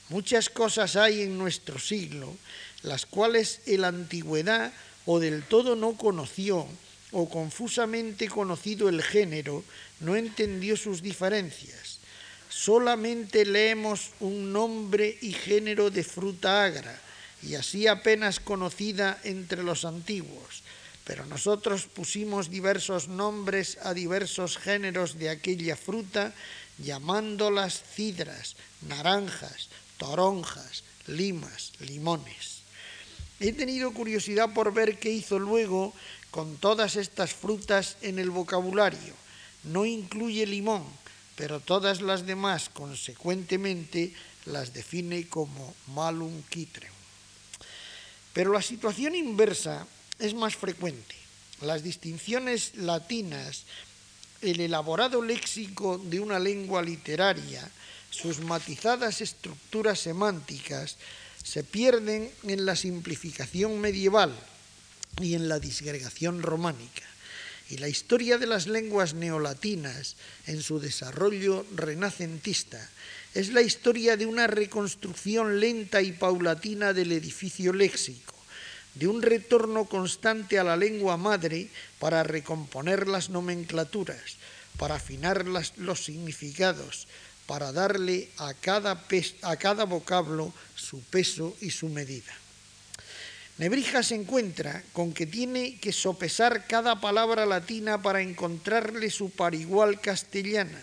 Muchas 0.10 0.50
cosas 0.50 0.96
hay 0.96 1.24
en 1.24 1.38
nuestro 1.38 1.80
siglo, 1.80 2.36
las 2.84 3.06
cuales 3.06 3.62
en 3.66 3.82
la 3.82 3.88
antigüedad 3.88 4.72
o 5.06 5.20
del 5.20 5.44
todo 5.44 5.76
no 5.76 5.98
conoció, 5.98 6.68
o 7.12 7.30
confusamente 7.30 8.28
conocido 8.28 8.90
el 8.90 9.02
género, 9.02 9.64
no 10.02 10.16
entendió 10.16 10.76
sus 10.76 11.02
diferencias. 11.02 12.00
Solamente 12.50 13.46
leemos 13.46 14.12
un 14.20 14.52
nombre 14.52 15.18
y 15.22 15.34
género 15.34 15.90
de 15.90 16.04
fruta 16.04 16.66
agra, 16.66 17.00
y 17.42 17.56
así 17.56 17.88
apenas 17.88 18.40
conocida 18.40 19.20
entre 19.24 19.64
los 19.64 19.86
antiguos, 19.86 20.64
pero 21.06 21.26
nosotros 21.26 21.86
pusimos 21.86 22.50
diversos 22.50 23.08
nombres 23.08 23.78
a 23.86 23.94
diversos 23.94 24.58
géneros 24.58 25.18
de 25.18 25.30
aquella 25.30 25.78
fruta, 25.78 26.34
llamándolas 26.80 27.82
cidras, 27.94 28.58
naranjas, 28.90 29.70
toronjas, 29.98 30.84
limas, 31.06 31.74
limones. 31.80 32.66
He 33.40 33.54
tenido 33.54 33.94
curiosidad 33.94 34.52
por 34.54 34.74
ver 34.74 34.98
qué 34.98 35.12
hizo 35.12 35.38
luego 35.38 35.94
con 36.32 36.58
todas 36.58 36.96
estas 36.96 37.34
frutas 37.34 37.98
en 38.02 38.18
el 38.18 38.32
vocabulario. 38.32 39.14
No 39.64 39.86
incluye 39.86 40.46
limón, 40.48 40.84
pero 41.36 41.60
todas 41.60 42.02
las 42.02 42.26
demás, 42.26 42.70
consecuentemente, 42.74 44.14
las 44.46 44.74
define 44.74 45.28
como 45.28 45.74
malum 45.94 46.42
quitrem. 46.50 46.92
Pero 48.34 48.52
la 48.52 48.62
situación 48.62 49.16
inversa 49.16 49.88
es 50.20 50.34
más 50.34 50.56
frecuente. 50.56 51.16
Las 51.62 51.84
distinciones 51.84 52.76
latinas, 52.76 53.64
el 54.42 54.60
elaborado 54.60 55.22
léxico 55.22 55.98
de 55.98 56.20
una 56.20 56.40
lengua 56.40 56.82
literaria, 56.82 57.70
sus 58.10 58.40
matizadas 58.40 59.22
estructuras 59.22 60.00
semánticas, 60.00 60.98
se 61.44 61.64
pierden 61.64 62.32
en 62.44 62.66
la 62.66 62.76
simplificación 62.76 63.80
medieval 63.80 64.34
y 65.22 65.36
en 65.36 65.48
la 65.48 65.60
disgregación 65.60 66.42
románica. 66.42 67.04
Y 67.70 67.78
la 67.78 67.88
historia 67.88 68.38
de 68.38 68.46
las 68.46 68.68
lenguas 68.68 69.14
neolatinas 69.14 70.16
en 70.46 70.62
su 70.62 70.80
desarrollo 70.80 71.66
renacentista 71.74 72.90
es 73.34 73.50
la 73.50 73.62
historia 73.62 74.18
de 74.18 74.26
una 74.26 74.48
reconstrucción 74.48 75.60
lenta 75.60 76.02
y 76.02 76.12
paulatina 76.12 76.94
del 76.94 77.12
edificio 77.12 77.74
léxico, 77.74 78.35
de 78.96 79.08
un 79.08 79.22
retorno 79.22 79.86
constante 79.86 80.58
a 80.58 80.64
la 80.64 80.76
lengua 80.76 81.18
madre 81.18 81.68
para 82.00 82.24
recomponer 82.24 83.08
las 83.08 83.30
nomenclaturas, 83.30 84.38
para 84.78 84.96
afinar 84.96 85.46
los 85.46 86.04
significados, 86.04 87.08
para 87.46 87.72
darle 87.72 88.30
a 88.38 88.54
cada, 88.54 89.06
a 89.42 89.56
cada 89.58 89.86
vocablo 89.86 90.54
su 90.76 91.02
peso 91.02 91.56
y 91.62 91.70
su 91.70 91.90
medida. 91.90 92.34
Nebrija 93.58 94.04
se 94.04 94.16
encuentra 94.16 94.84
con 94.92 95.14
que 95.14 95.26
tiene 95.26 95.78
que 95.80 95.94
sopesar 95.94 96.68
cada 96.68 97.00
palabra 97.00 97.46
latina 97.46 98.02
para 98.02 98.22
encontrarle 98.22 99.10
su 99.10 99.30
parigual 99.30 100.02
castellana, 100.02 100.82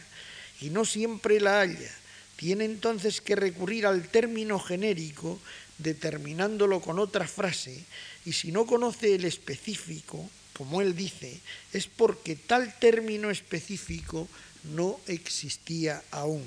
y 0.61 0.71
no 0.71 0.85
siempre 0.85 1.41
la 1.41 1.61
halla. 1.61 1.91
Tiene 2.37 2.65
entonces 2.65 3.21
que 3.21 3.37
recurrir 3.37 3.87
al 3.87 4.09
término 4.09 4.59
genérico, 4.59 5.39
determinándolo 5.83 6.81
con 6.81 6.99
otra 6.99 7.27
frase, 7.27 7.85
y 8.25 8.33
si 8.33 8.53
no 8.53 8.67
conoce 8.67 9.15
el 9.15 9.25
específico, 9.25 10.29
como 10.53 10.81
él 10.81 10.95
dice, 10.95 11.41
es 11.73 11.87
porque 11.87 12.37
tal 12.37 12.79
término 12.79 13.31
específico 13.31 14.29
no 14.75 15.01
existía 15.07 16.03
aún. 16.11 16.45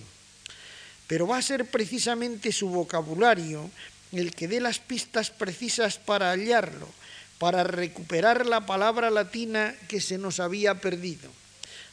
Pero 1.07 1.27
va 1.27 1.37
a 1.37 1.41
ser 1.41 1.65
precisamente 1.65 2.51
su 2.51 2.69
vocabulario 2.69 3.69
el 4.11 4.33
que 4.33 4.47
dé 4.47 4.59
las 4.59 4.79
pistas 4.79 5.29
precisas 5.29 5.97
para 5.97 6.31
hallarlo, 6.31 6.87
para 7.37 7.63
recuperar 7.63 8.45
la 8.45 8.65
palabra 8.65 9.09
latina 9.09 9.75
que 9.87 9.99
se 9.99 10.17
nos 10.17 10.39
había 10.39 10.75
perdido. 10.75 11.29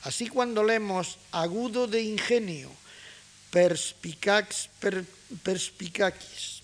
Así 0.02 0.28
cuando 0.28 0.62
leemos 0.62 1.18
agudo 1.30 1.86
de 1.86 2.02
ingenio, 2.02 2.70
perspicax, 3.50 4.68
perspicaquis, 5.42 6.61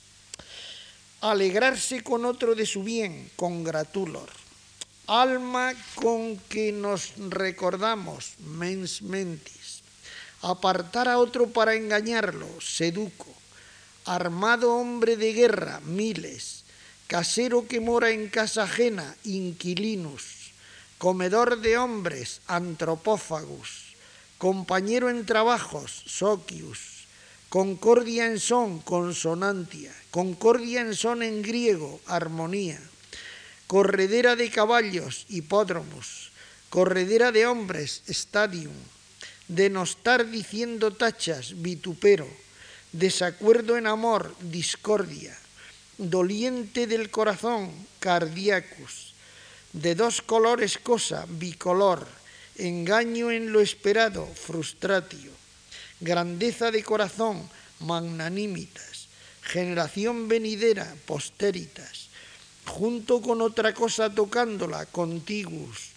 alegrarse 1.21 2.03
con 2.03 2.25
otro 2.25 2.55
de 2.55 2.67
su 2.67 2.85
bien, 2.85 3.31
congratulor, 3.37 4.29
alma 5.07 5.73
con 5.97 6.37
que 6.49 6.71
nos 6.71 7.15
recordamos, 7.17 8.35
mens 8.39 9.03
mentis, 9.03 9.83
apartar 10.43 11.09
a 11.09 11.19
otro 11.19 11.49
para 11.49 11.75
engañarlo, 11.75 12.47
seduco, 12.61 13.27
armado 14.05 14.75
hombre 14.75 15.17
de 15.17 15.33
guerra, 15.33 15.81
miles, 15.85 16.65
casero 17.09 17.67
que 17.67 17.81
mora 17.81 18.11
en 18.11 18.29
casa 18.29 18.65
ajena, 18.65 19.17
inquilinus, 19.25 20.53
comedor 20.99 21.61
de 21.61 21.79
hombres, 21.79 22.41
antropófagus, 22.47 23.97
compañero 24.37 25.11
en 25.11 25.27
trabajos, 25.27 26.05
socius, 26.07 26.98
concordia 27.49 28.27
en 28.27 28.39
son, 28.39 28.81
consonantia, 28.81 29.95
concordia 30.11 30.83
en 30.83 30.95
son 30.95 31.23
en 31.23 31.41
griego, 31.41 32.01
armonía, 32.05 32.79
corredera 33.67 34.37
de 34.37 34.51
caballos, 34.51 35.25
hipódromos, 35.31 36.31
corredera 36.69 37.33
de 37.33 37.47
hombres, 37.47 38.03
stadium, 38.07 38.77
denostar 39.49 40.29
diciendo 40.29 40.93
tachas, 40.93 41.63
vitupero, 41.63 42.29
desacuerdo 42.93 43.79
en 43.79 43.87
amor, 43.87 44.37
discordia, 44.41 45.37
doliente 45.97 46.87
del 46.87 47.09
corazón, 47.11 47.73
cardiacus, 47.99 49.15
de 49.73 49.95
dos 49.95 50.21
colores 50.21 50.77
cosa, 50.77 51.25
bicolor, 51.29 52.07
engaño 52.57 53.31
en 53.31 53.53
lo 53.53 53.63
esperado, 53.63 54.27
frustratio, 54.27 55.33
grandeza 56.01 56.71
de 56.71 56.83
corazón, 56.83 57.49
magnanimitas, 57.81 59.09
generación 59.43 60.29
venidera, 60.29 60.95
posteritas, 61.07 62.09
junto 62.67 63.21
con 63.21 63.41
otra 63.41 63.75
cosa 63.75 64.13
tocándola, 64.13 64.87
contiguos, 64.87 65.91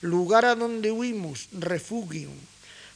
lugar 0.00 0.44
a 0.44 0.54
donde 0.54 0.92
huimos, 0.92 1.48
refugium, 1.52 2.36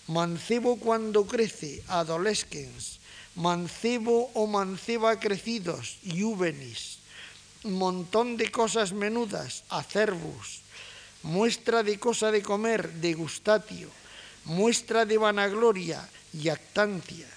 mancebo 0.07 0.79
cuando 0.79 1.27
crece, 1.27 1.83
adolescens, 1.89 3.01
mancebo 3.35 4.31
o 4.35 4.47
manceba 4.47 5.19
crecidos, 5.19 5.99
juvenis, 6.05 6.99
montón 7.65 8.37
de 8.37 8.51
cosas 8.51 8.93
menudas, 8.93 9.65
acervus, 9.71 10.61
muestra 11.23 11.83
de 11.83 11.99
cosa 11.99 12.31
de 12.31 12.43
comer, 12.43 12.93
degustatio, 13.01 13.89
muestra 14.45 15.05
de 15.05 15.19
vanagloria, 15.19 16.09
yactancia, 16.33 17.29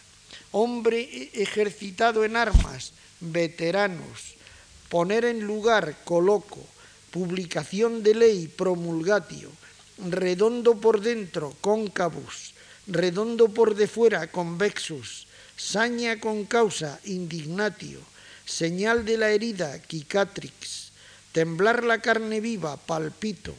hombre 0.51 1.30
ejercitado 1.34 2.26
en 2.26 2.36
armas, 2.36 2.93
veteranos, 3.20 4.36
poner 4.89 5.26
en 5.26 5.41
lugar, 5.41 5.97
coloco, 6.03 6.64
publicación 7.12 8.03
de 8.03 8.16
ley, 8.16 8.47
promulgatio, 8.47 9.49
redondo 9.97 10.80
por 10.80 11.01
dentro, 11.01 11.53
cóncavus, 11.62 12.53
redondo 12.88 13.49
por 13.49 13.76
de 13.76 13.88
fuera, 13.88 14.28
convexus, 14.32 15.28
saña 15.56 16.20
con 16.20 16.45
causa, 16.45 16.99
indignatio, 17.06 17.99
señal 18.45 19.06
de 19.06 19.18
la 19.18 19.30
herida, 19.32 19.80
cicatrix, 19.89 20.91
temblar 21.32 21.84
la 21.84 21.99
carne 21.99 22.41
viva, 22.41 22.78
palpito, 22.78 23.56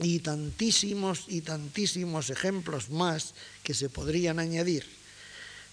y 0.00 0.18
tantísimos 0.20 1.24
y 1.28 1.42
tantísimos 1.42 2.30
ejemplos 2.30 2.90
más 2.90 3.34
que 3.62 3.74
se 3.74 3.88
podrían 3.88 4.38
añadir. 4.38 4.84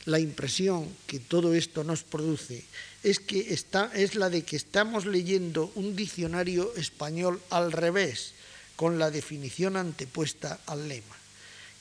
La 0.05 0.19
impresión 0.19 0.89
que 1.05 1.19
todo 1.19 1.53
esto 1.53 1.83
nos 1.83 2.03
produce 2.03 2.63
es, 3.03 3.19
que 3.19 3.53
está, 3.53 3.91
es 3.93 4.15
la 4.15 4.29
de 4.29 4.43
que 4.43 4.55
estamos 4.55 5.05
leyendo 5.05 5.71
un 5.75 5.95
diccionario 5.95 6.73
español 6.75 7.41
al 7.49 7.71
revés, 7.71 8.33
con 8.75 8.97
la 8.97 9.11
definición 9.11 9.77
antepuesta 9.77 10.59
al 10.65 10.89
lema. 10.89 11.15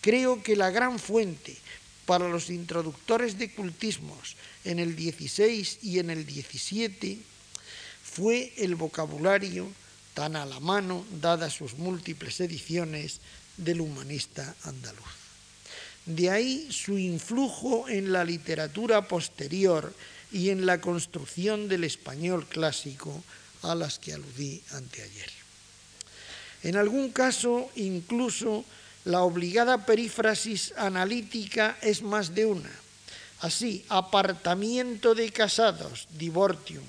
Creo 0.02 0.42
que 0.42 0.54
la 0.54 0.70
gran 0.70 0.98
fuente 0.98 1.56
para 2.04 2.28
los 2.28 2.50
introductores 2.50 3.38
de 3.38 3.54
cultismos 3.54 4.36
en 4.64 4.78
el 4.78 4.96
16 4.96 5.78
y 5.82 5.98
en 5.98 6.10
el 6.10 6.26
17 6.26 7.18
fue 8.02 8.52
el 8.58 8.74
vocabulario 8.74 9.72
tan 10.14 10.36
a 10.36 10.46
la 10.46 10.60
mano, 10.60 11.04
dadas 11.20 11.54
sus 11.54 11.74
múltiples 11.74 12.40
ediciones, 12.40 13.20
del 13.56 13.80
humanista 13.80 14.54
andaluz. 14.64 15.04
De 16.06 16.30
ahí 16.30 16.68
su 16.72 16.98
influjo 16.98 17.88
en 17.88 18.12
la 18.12 18.24
literatura 18.24 19.06
posterior 19.06 19.94
y 20.32 20.50
en 20.50 20.64
la 20.64 20.80
construcción 20.80 21.68
del 21.68 21.84
español 21.84 22.46
clásico 22.46 23.22
a 23.62 23.74
las 23.74 23.98
que 23.98 24.14
aludí 24.14 24.62
anteayer. 24.72 25.30
En 26.62 26.76
algún 26.76 27.10
caso, 27.10 27.70
incluso, 27.76 28.64
la 29.04 29.22
obligada 29.22 29.86
perífrasis 29.86 30.72
analítica 30.76 31.78
es 31.80 32.02
más 32.02 32.34
de 32.34 32.46
una. 32.46 32.70
Así, 33.40 33.84
apartamiento 33.88 35.14
de 35.14 35.32
casados, 35.32 36.06
divortium, 36.18 36.84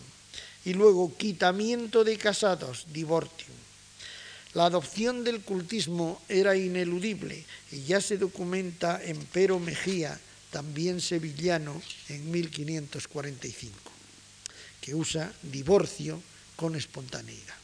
y 0.65 0.73
luego 0.73 1.15
quitamiento 1.17 2.03
de 2.03 2.17
casados, 2.17 2.85
divortium. 2.93 3.57
La 4.53 4.65
adopción 4.65 5.23
del 5.23 5.41
cultismo 5.41 6.21
era 6.27 6.55
ineludible 6.55 7.45
y 7.71 7.83
ya 7.83 8.01
se 8.01 8.17
documenta 8.17 9.01
en 9.03 9.17
Pero 9.31 9.59
Mejía, 9.59 10.19
también 10.51 10.99
sevillano, 10.99 11.81
en 12.09 12.29
1545, 12.29 13.73
que 14.81 14.93
usa 14.93 15.31
divorcio 15.41 16.21
con 16.57 16.75
espontaneidad. 16.75 17.55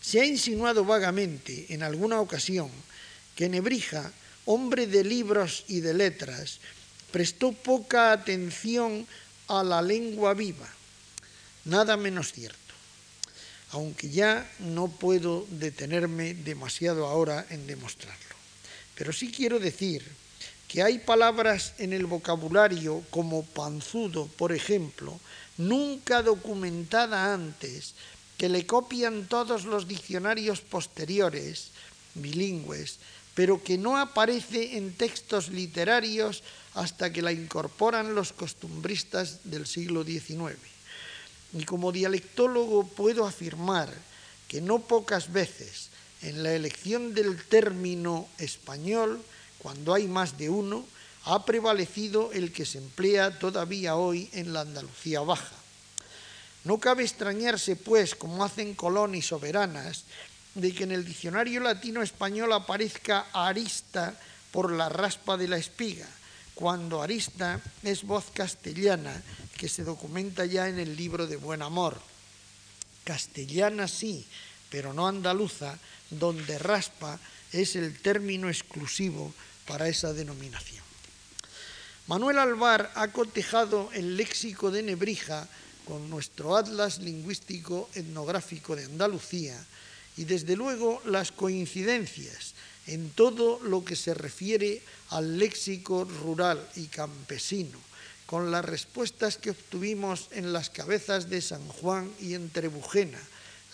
Se 0.00 0.20
ha 0.20 0.26
insinuado 0.26 0.84
vagamente 0.84 1.66
en 1.70 1.82
alguna 1.82 2.20
ocasión 2.20 2.70
que 3.34 3.48
Nebrija, 3.48 4.12
hombre 4.44 4.86
de 4.86 5.04
libros 5.04 5.64
y 5.68 5.80
de 5.80 5.94
letras, 5.94 6.60
prestó 7.10 7.52
poca 7.52 8.12
atención 8.12 9.06
a 9.48 9.64
la 9.64 9.80
lengua 9.80 10.34
viva 10.34 10.68
nada 11.64 11.96
menos 11.96 12.32
cierto, 12.32 12.74
aunque 13.72 14.10
ya 14.10 14.50
no 14.58 14.88
puedo 14.88 15.46
detenerme 15.50 16.34
demasiado 16.34 17.06
ahora 17.06 17.46
en 17.50 17.66
demostrarlo. 17.66 18.36
Pero 18.94 19.12
sí 19.12 19.32
quiero 19.32 19.58
decir 19.58 20.04
que 20.68 20.82
hay 20.82 20.98
palabras 20.98 21.74
en 21.78 21.92
el 21.92 22.06
vocabulario 22.06 23.02
como 23.10 23.44
panzudo, 23.44 24.26
por 24.26 24.52
ejemplo, 24.52 25.18
nunca 25.58 26.22
documentada 26.22 27.34
antes, 27.34 27.94
que 28.38 28.48
le 28.48 28.64
copian 28.66 29.26
todos 29.26 29.64
los 29.64 29.88
diccionarios 29.88 30.60
posteriores, 30.60 31.72
bilingües, 32.14 32.98
pero 33.34 33.62
que 33.62 33.78
no 33.78 33.98
aparece 33.98 34.76
en 34.78 34.94
textos 34.94 35.48
literarios 35.48 36.42
hasta 36.74 37.12
que 37.12 37.22
la 37.22 37.32
incorporan 37.32 38.14
los 38.14 38.32
costumbristas 38.32 39.40
del 39.44 39.66
siglo 39.66 40.04
XIX. 40.04 40.56
Y 41.52 41.64
como 41.64 41.92
dialectólogo 41.92 42.86
puedo 42.86 43.26
afirmar 43.26 43.92
que 44.48 44.60
no 44.60 44.80
pocas 44.80 45.32
veces 45.32 45.90
en 46.22 46.42
la 46.42 46.52
elección 46.52 47.14
del 47.14 47.42
término 47.44 48.28
español, 48.38 49.20
cuando 49.58 49.94
hay 49.94 50.06
más 50.06 50.38
de 50.38 50.50
uno, 50.50 50.84
ha 51.24 51.44
prevalecido 51.44 52.32
el 52.32 52.52
que 52.52 52.64
se 52.64 52.78
emplea 52.78 53.38
todavía 53.38 53.96
hoy 53.96 54.28
en 54.32 54.52
la 54.52 54.62
Andalucía 54.62 55.20
Baja. 55.20 55.56
No 56.64 56.78
cabe 56.78 57.04
extrañarse, 57.04 57.76
pues, 57.76 58.14
como 58.14 58.44
hacen 58.44 58.74
Colón 58.74 59.14
y 59.14 59.22
Soberanas, 59.22 60.04
de 60.54 60.74
que 60.74 60.84
en 60.84 60.92
el 60.92 61.04
diccionario 61.04 61.60
latino-español 61.60 62.52
aparezca 62.52 63.26
arista 63.32 64.18
por 64.50 64.72
la 64.72 64.88
raspa 64.88 65.36
de 65.36 65.48
la 65.48 65.56
espiga, 65.56 66.06
cuando 66.60 67.00
arista 67.00 67.58
es 67.82 68.04
voz 68.04 68.26
castellana 68.34 69.16
que 69.56 69.66
se 69.66 69.82
documenta 69.82 70.44
ya 70.44 70.68
en 70.68 70.78
el 70.78 70.94
libro 70.94 71.26
de 71.26 71.36
Buen 71.36 71.62
Amor. 71.62 71.96
Castellana 73.02 73.88
sí, 73.88 74.26
pero 74.68 74.92
no 74.92 75.08
andaluza, 75.08 75.78
donde 76.10 76.58
raspa 76.58 77.18
es 77.50 77.76
el 77.76 77.98
término 78.02 78.50
exclusivo 78.50 79.32
para 79.66 79.88
esa 79.88 80.12
denominación. 80.12 80.84
Manuel 82.08 82.38
Alvar 82.38 82.92
ha 82.94 83.08
cotejado 83.08 83.88
el 83.94 84.18
léxico 84.18 84.70
de 84.70 84.82
Nebrija 84.82 85.48
con 85.88 86.10
nuestro 86.10 86.58
Atlas 86.58 86.98
Lingüístico 86.98 87.88
Etnográfico 87.94 88.76
de 88.76 88.84
Andalucía 88.84 89.56
y 90.18 90.24
desde 90.24 90.56
luego 90.56 91.00
las 91.06 91.32
coincidencias 91.32 92.52
en 92.90 93.10
todo 93.10 93.60
lo 93.62 93.84
que 93.84 93.94
se 93.94 94.14
refiere 94.14 94.82
al 95.10 95.38
léxico 95.38 96.04
rural 96.04 96.58
y 96.74 96.86
campesino 96.86 97.78
con 98.26 98.50
las 98.50 98.64
respuestas 98.64 99.38
que 99.38 99.50
obtuvimos 99.50 100.28
en 100.30 100.52
las 100.52 100.70
cabezas 100.70 101.30
de 101.30 101.40
San 101.40 101.66
Juan 101.66 102.10
y 102.20 102.34
en 102.34 102.50
Trebujena, 102.50 103.18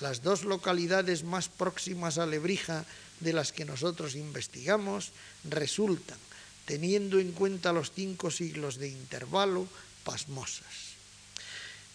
las 0.00 0.22
dos 0.22 0.44
localidades 0.44 1.24
más 1.24 1.48
próximas 1.48 2.16
a 2.16 2.24
Lebrija 2.24 2.84
de 3.20 3.32
las 3.32 3.52
que 3.52 3.64
nosotros 3.64 4.14
investigamos, 4.16 5.12
resultan, 5.44 6.16
teniendo 6.64 7.18
en 7.18 7.32
cuenta 7.32 7.72
los 7.72 7.92
cinco 7.92 8.30
siglos 8.30 8.76
de 8.76 8.88
intervalo, 8.88 9.68
pasmosas. 10.04 10.96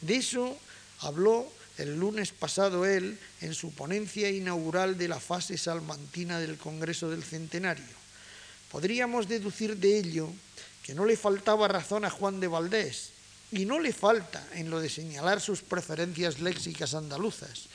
De 0.02 0.18
eso 0.18 0.58
habló 1.00 1.52
el 1.82 2.00
lunes 2.00 2.32
pasado 2.32 2.86
él 2.86 3.18
en 3.42 3.54
su 3.54 3.74
ponencia 3.74 4.30
inaugural 4.30 4.98
de 4.98 5.08
la 5.08 5.20
fase 5.20 5.58
salmantina 5.58 6.40
del 6.40 6.58
Congreso 6.58 7.10
del 7.10 7.24
Centenario. 7.24 8.02
Podríamos 8.72 9.28
deducir 9.28 9.78
de 9.78 9.98
ello 9.98 10.30
que 10.84 10.94
no 10.94 11.06
le 11.06 11.18
faltaba 11.18 11.68
razón 11.68 12.06
a 12.06 12.10
Juan 12.10 12.40
de 12.40 12.48
Valdés, 12.48 13.12
y 13.52 13.66
no 13.66 13.80
le 13.80 13.92
falta 13.92 14.42
en 14.54 14.70
lo 14.70 14.80
de 14.80 14.90
señalar 14.90 15.42
sus 15.42 15.62
preferencias 15.62 16.40
léxicas 16.40 16.94
andaluzas, 16.94 17.68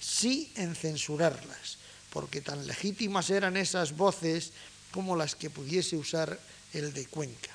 sí 0.00 0.52
en 0.54 0.76
censurarlas, 0.76 1.78
porque 2.10 2.40
tan 2.40 2.66
legítimas 2.66 3.30
eran 3.30 3.56
esas 3.56 3.96
voces 3.96 4.52
como 4.92 5.16
las 5.16 5.34
que 5.34 5.50
pudiese 5.50 5.96
usar 5.96 6.38
el 6.72 6.92
de 6.94 7.06
Cuenca. 7.06 7.50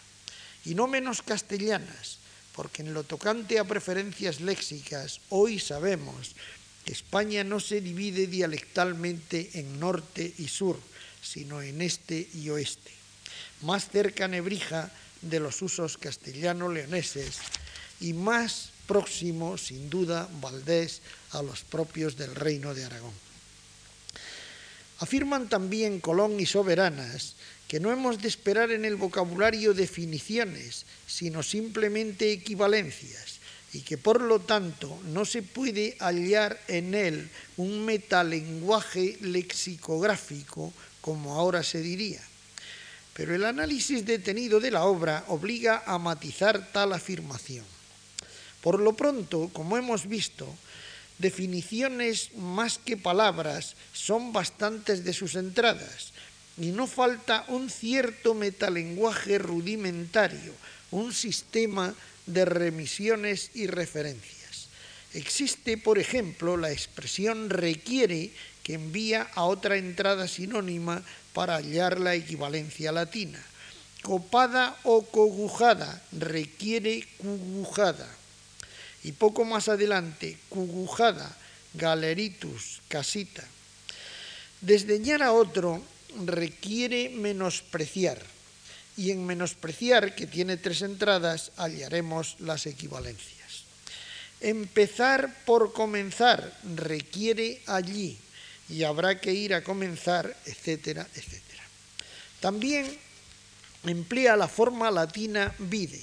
Y 0.65 0.75
no 0.75 0.87
menos 0.87 1.21
castellanas, 1.21 2.19
porque 2.61 2.83
en 2.83 2.93
lo 2.93 3.01
tocante 3.01 3.57
a 3.57 3.65
preferencias 3.65 4.37
léxicas, 4.37 5.17
hoy 5.33 5.57
sabemos 5.57 6.37
que 6.85 6.93
España 6.93 7.43
no 7.43 7.59
se 7.59 7.81
divide 7.81 8.27
dialectalmente 8.27 9.49
en 9.57 9.79
norte 9.79 10.31
y 10.37 10.47
sur, 10.47 10.77
sino 11.23 11.63
en 11.63 11.81
este 11.81 12.29
y 12.35 12.53
oeste 12.53 12.91
más 13.63 13.89
cerca 13.89 14.27
Nebrija 14.27 14.91
de 15.23 15.39
los 15.39 15.59
usos 15.63 15.97
castellano-leoneses 15.97 17.39
y 17.99 18.13
más 18.13 18.69
próximo, 18.85 19.57
sin 19.57 19.89
duda, 19.89 20.29
Valdés 20.39 21.01
a 21.31 21.41
los 21.41 21.61
propios 21.61 22.15
del 22.15 22.35
Reino 22.35 22.75
de 22.75 22.85
Aragón. 22.85 23.13
Afirman 24.99 25.49
también 25.49 25.99
Colón 25.99 26.39
y 26.39 26.45
Soberanas 26.45 27.33
que 27.71 27.79
no 27.79 27.89
hemos 27.89 28.21
de 28.21 28.27
esperar 28.27 28.69
en 28.71 28.83
el 28.83 28.97
vocabulario 28.97 29.73
definiciones, 29.73 30.85
sino 31.07 31.41
simplemente 31.41 32.29
equivalencias, 32.29 33.39
y 33.71 33.79
que 33.79 33.97
por 33.97 34.19
lo 34.19 34.41
tanto 34.41 34.99
no 35.05 35.23
se 35.23 35.41
puede 35.41 35.95
hallar 35.99 36.59
en 36.67 36.93
él 36.93 37.29
un 37.55 37.85
metalenguaje 37.85 39.17
lexicográfico, 39.21 40.73
como 40.99 41.35
ahora 41.35 41.63
se 41.63 41.79
diría. 41.79 42.19
Pero 43.13 43.35
el 43.35 43.45
análisis 43.45 44.05
detenido 44.05 44.59
de 44.59 44.71
la 44.71 44.83
obra 44.83 45.23
obliga 45.29 45.83
a 45.85 45.97
matizar 45.97 46.73
tal 46.73 46.91
afirmación. 46.91 47.63
Por 48.59 48.81
lo 48.81 48.97
pronto, 48.97 49.49
como 49.53 49.77
hemos 49.77 50.07
visto, 50.09 50.45
definiciones 51.19 52.35
más 52.35 52.79
que 52.79 52.97
palabras 52.97 53.77
son 53.93 54.33
bastantes 54.33 55.05
de 55.05 55.13
sus 55.13 55.35
entradas 55.35 56.11
y 56.57 56.67
no 56.67 56.87
falta 56.87 57.45
un 57.47 57.69
cierto 57.69 58.33
metalenguaje 58.33 59.37
rudimentario, 59.37 60.53
un 60.91 61.13
sistema 61.13 61.93
de 62.25 62.45
remisiones 62.45 63.51
y 63.53 63.67
referencias. 63.67 64.67
Existe, 65.13 65.77
por 65.77 65.99
ejemplo, 65.99 66.57
la 66.57 66.71
expresión 66.71 67.49
requiere 67.49 68.31
que 68.63 68.75
envía 68.75 69.27
a 69.33 69.43
otra 69.45 69.77
entrada 69.77 70.27
sinónima 70.27 71.03
para 71.33 71.55
hallar 71.55 71.99
la 71.99 72.15
equivalencia 72.15 72.91
latina. 72.91 73.41
Copada 74.01 74.77
o 74.83 75.03
cogujada 75.05 76.01
requiere 76.11 77.07
cugujada. 77.17 78.07
Y 79.03 79.13
poco 79.13 79.45
más 79.45 79.67
adelante, 79.67 80.37
cugujada, 80.49 81.35
galeritus, 81.73 82.81
casita. 82.87 83.43
Desdeñar 84.61 85.23
a 85.23 85.33
otro 85.33 85.81
requiere 86.25 87.09
menospreciar. 87.09 88.21
Y 88.97 89.11
en 89.11 89.25
menospreciar, 89.25 90.15
que 90.15 90.27
tiene 90.27 90.57
tres 90.57 90.81
entradas, 90.81 91.51
hallaremos 91.57 92.35
las 92.39 92.65
equivalencias. 92.65 93.63
Empezar 94.41 95.33
por 95.45 95.71
comenzar 95.71 96.57
requiere 96.75 97.61
allí 97.67 98.17
y 98.69 98.83
habrá 98.83 99.19
que 99.19 99.33
ir 99.33 99.53
a 99.53 99.63
comenzar, 99.63 100.35
etcétera, 100.45 101.07
etcétera. 101.15 101.63
También 102.39 102.97
emplea 103.85 104.35
la 104.35 104.47
forma 104.47 104.89
latina 104.89 105.53
vide, 105.59 106.01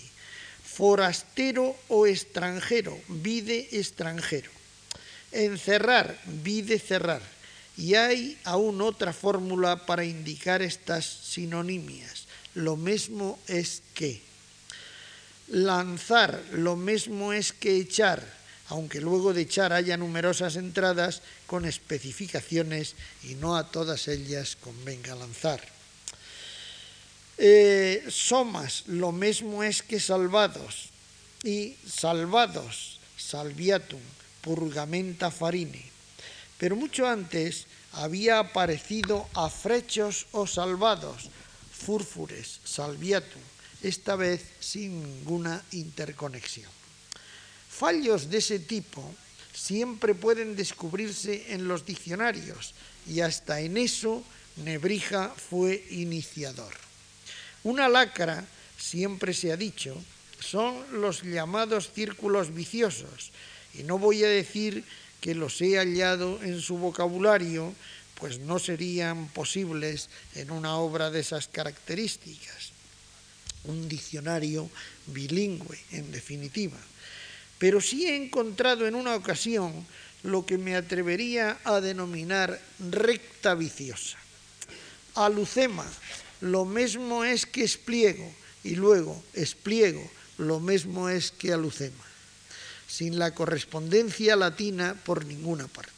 forastero 0.65 1.77
o 1.89 2.07
extranjero, 2.07 2.97
vide 3.09 3.69
extranjero. 3.73 4.51
Encerrar, 5.33 6.19
vide 6.25 6.79
cerrar. 6.79 7.23
Y 7.79 7.95
hay 7.95 8.37
aún 8.45 8.83
otra 8.83 9.15
fórmula 9.15 9.87
para 9.87 10.05
indicar 10.05 10.61
estas 10.61 11.07
sinonimias. 11.07 12.27
Lo 12.55 12.77
mismo 12.77 13.39
es 13.47 13.83
que. 13.95 14.21
Lanzar, 15.49 16.43
lo 16.53 16.77
mismo 16.77 17.33
es 17.33 17.55
que 17.55 17.77
echar 17.77 18.39
aunque 18.69 19.01
luego 19.01 19.33
de 19.33 19.43
echar 19.43 19.73
haya 19.73 19.97
numerosas 19.97 20.57
entradas 20.57 21.23
con 21.47 21.65
especificaciones 21.65 22.97
y 23.25 23.35
no 23.35 23.57
a 23.57 23.71
todas 23.71 24.09
ellas 24.09 24.57
convenga 24.61 25.15
lanzar. 25.15 25.61
Eh, 27.39 28.05
somas, 28.11 28.85
lo 28.87 29.13
mismo 29.13 29.63
es 29.63 29.83
que 29.83 30.01
salvados, 30.01 30.91
y 31.45 31.77
salvados, 31.87 32.99
salviatum, 33.17 34.01
purgamenta 34.43 35.31
farine. 35.31 35.87
Pero 36.59 36.77
mucho 36.77 37.07
antes 37.07 37.67
había 37.93 38.39
aparecido 38.39 39.29
afrechos 39.35 40.27
o 40.33 40.47
salvados, 40.47 41.31
furfures, 41.73 42.61
salviatum, 42.65 43.43
esta 43.83 44.17
vez 44.17 44.43
sin 44.61 45.03
ninguna 45.03 45.63
interconexión. 45.73 46.71
Fallos 47.69 48.29
de 48.29 48.39
ese 48.39 48.59
tipo 48.59 49.03
siempre 49.55 50.15
pueden 50.15 50.57
descubrirse 50.57 51.55
en 51.55 51.69
los 51.69 51.87
diccionarios 51.87 52.75
y 53.07 53.21
hasta 53.21 53.61
en 53.61 53.77
eso 53.77 54.23
Nebrija 54.57 55.31
fue 55.31 55.87
iniciador. 55.91 56.75
Una 57.63 57.89
lacra, 57.89 58.45
siempre 58.77 59.33
se 59.33 59.53
ha 59.53 59.57
dicho, 59.57 59.97
son 60.41 61.01
los 61.01 61.23
llamados 61.23 61.91
círculos 61.93 62.55
viciosos 62.55 63.31
y 63.75 63.83
no 63.83 63.99
voy 63.99 64.25
a 64.25 64.29
decir 64.29 64.85
que 65.21 65.35
los 65.35 65.61
he 65.61 65.77
hallado 65.77 66.43
en 66.43 66.61
su 66.61 66.79
vocabulario, 66.79 67.75
pues 68.15 68.39
no 68.39 68.59
serían 68.59 69.29
posibles 69.29 70.09
en 70.35 70.51
una 70.51 70.77
obra 70.77 71.11
de 71.11 71.21
esas 71.21 71.49
características. 71.49 72.73
Un 73.65 73.89
diccionario 73.89 74.71
bilingüe, 75.07 75.79
en 75.93 76.11
definitiva 76.13 76.79
pero 77.59 77.81
sí 77.81 78.07
he 78.07 78.17
encontrado 78.17 78.87
en 78.87 78.95
una 78.95 79.15
ocasión 79.17 79.87
lo 80.23 80.47
que 80.47 80.59
me 80.59 80.77
atrevería 80.77 81.59
a 81.65 81.81
denominar 81.81 82.59
recta 82.79 83.55
viciosa. 83.55 84.17
Alucema, 85.15 85.87
lo 86.41 86.65
mismo 86.65 87.25
es 87.25 87.47
que 87.47 87.65
espliego, 87.65 88.33
y 88.63 88.77
luego 88.77 89.23
espliego, 89.35 90.09
lo 90.39 90.61
mismo 90.61 91.09
es 91.09 91.33
que 91.33 91.53
alucema, 91.53 92.05
sin 92.89 93.21
la 93.21 93.33
correspondencia 93.33 94.35
latina 94.35 94.97
por 95.05 95.25
ninguna 95.25 95.69
parte. 95.69 95.93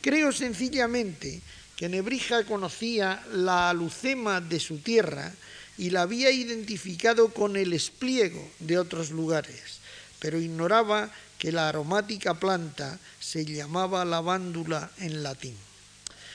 Creo 0.00 0.32
sencillamente 0.32 1.42
que 1.76 1.90
Nebrija 1.90 2.44
conocía 2.44 3.22
la 3.32 3.68
alucema 3.68 4.40
de 4.40 4.60
su 4.60 4.78
tierra 4.78 5.34
y 5.76 5.90
la 5.90 6.02
había 6.02 6.30
identificado 6.30 7.28
con 7.34 7.56
el 7.56 7.74
espliego 7.74 8.50
de 8.60 8.78
otros 8.78 9.10
lugares 9.10 9.78
pero 10.18 10.40
ignoraba 10.40 11.10
que 11.38 11.52
la 11.52 11.68
aromática 11.68 12.34
planta 12.34 12.98
se 13.20 13.44
llamaba 13.44 14.04
lavándula 14.04 14.90
en 14.98 15.22
latín. 15.22 15.56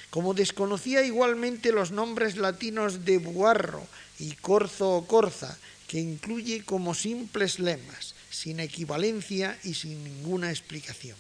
Como 0.10 0.34
desconocía 0.34 1.04
igualmente 1.04 1.72
los 1.72 1.92
nombres 1.92 2.38
latinos 2.38 3.04
de 3.04 3.18
buarro 3.18 3.86
y 4.20 4.34
corzo 4.34 4.92
o 4.92 5.08
corza, 5.08 5.58
que 5.88 6.00
incluye 6.00 6.64
como 6.64 6.94
simples 6.94 7.60
lemas, 7.60 8.13
sin 8.34 8.60
equivalencia 8.60 9.60
y 9.64 9.76
sin 9.76 10.04
ninguna 10.04 10.50
explicación. 10.50 11.16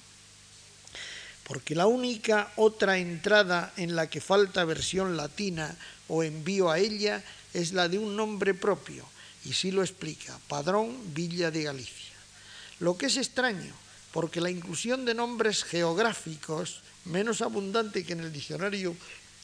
Porque 1.44 1.76
la 1.76 1.86
única 1.86 2.52
otra 2.56 2.98
entrada 2.98 3.72
en 3.78 3.96
la 3.96 4.10
que 4.10 4.20
falta 4.20 4.66
versión 4.66 5.16
latina 5.16 5.78
o 6.08 6.24
envío 6.24 6.72
a 6.72 6.80
ella 6.80 7.24
es 7.54 7.72
la 7.74 7.88
de 7.88 8.00
un 8.00 8.16
nombre 8.16 8.56
propio, 8.56 9.06
y 9.46 9.54
sí 9.54 9.70
lo 9.72 9.84
explica, 9.84 10.40
Padrón 10.48 11.14
Villa 11.14 11.52
de 11.52 11.64
Galicia. 11.64 12.16
Lo 12.80 12.98
que 12.98 13.06
es 13.06 13.18
extraño, 13.18 13.74
porque 14.12 14.42
la 14.42 14.50
inclusión 14.50 15.06
de 15.06 15.14
nombres 15.14 15.64
geográficos, 15.64 16.82
menos 17.06 17.42
abundante 17.42 18.04
que 18.04 18.14
en 18.14 18.22
el 18.22 18.34
diccionario 18.34 18.96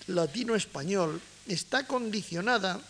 latino-español, 0.07 1.21
está 1.47 1.85
condicionada 1.85 2.81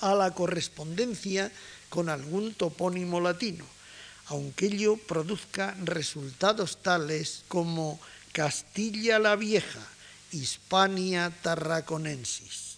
a 0.00 0.14
la 0.14 0.34
correspondencia 0.34 1.50
con 1.94 2.08
algún 2.08 2.54
topónimo 2.54 3.20
latino, 3.20 3.64
aunque 4.26 4.66
ello 4.66 4.96
produzca 4.96 5.76
resultados 5.84 6.82
tales 6.82 7.44
como 7.46 8.00
Castilla 8.32 9.20
la 9.20 9.36
Vieja, 9.36 9.86
Hispania 10.32 11.30
Tarraconensis 11.40 12.74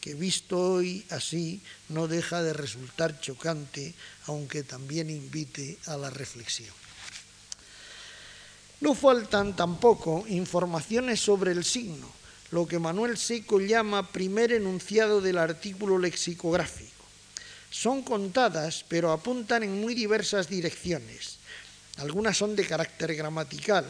que 0.00 0.14
visto 0.14 0.58
hoy 0.58 1.04
así 1.10 1.62
no 1.88 2.08
deja 2.08 2.42
de 2.42 2.52
resultar 2.52 3.20
chocante, 3.20 3.94
aunque 4.26 4.64
también 4.64 5.08
invite 5.08 5.78
a 5.86 5.96
la 5.96 6.10
reflexión. 6.10 6.74
No 8.80 8.94
faltan 8.94 9.54
tampoco 9.54 10.24
informaciones 10.26 11.20
sobre 11.20 11.52
el 11.52 11.62
signo, 11.64 12.10
lo 12.50 12.66
que 12.66 12.80
Manuel 12.80 13.16
Seco 13.16 13.60
llama 13.60 14.10
primer 14.10 14.52
enunciado 14.52 15.20
del 15.20 15.38
artículo 15.38 15.98
lexicográfico. 15.98 16.91
Son 17.72 18.02
contadas, 18.02 18.84
pero 18.86 19.12
apuntan 19.12 19.62
en 19.62 19.80
muy 19.80 19.94
diversas 19.94 20.46
direcciones. 20.46 21.38
Algunas 21.96 22.36
son 22.36 22.54
de 22.54 22.66
carácter 22.66 23.14
gramatical, 23.14 23.86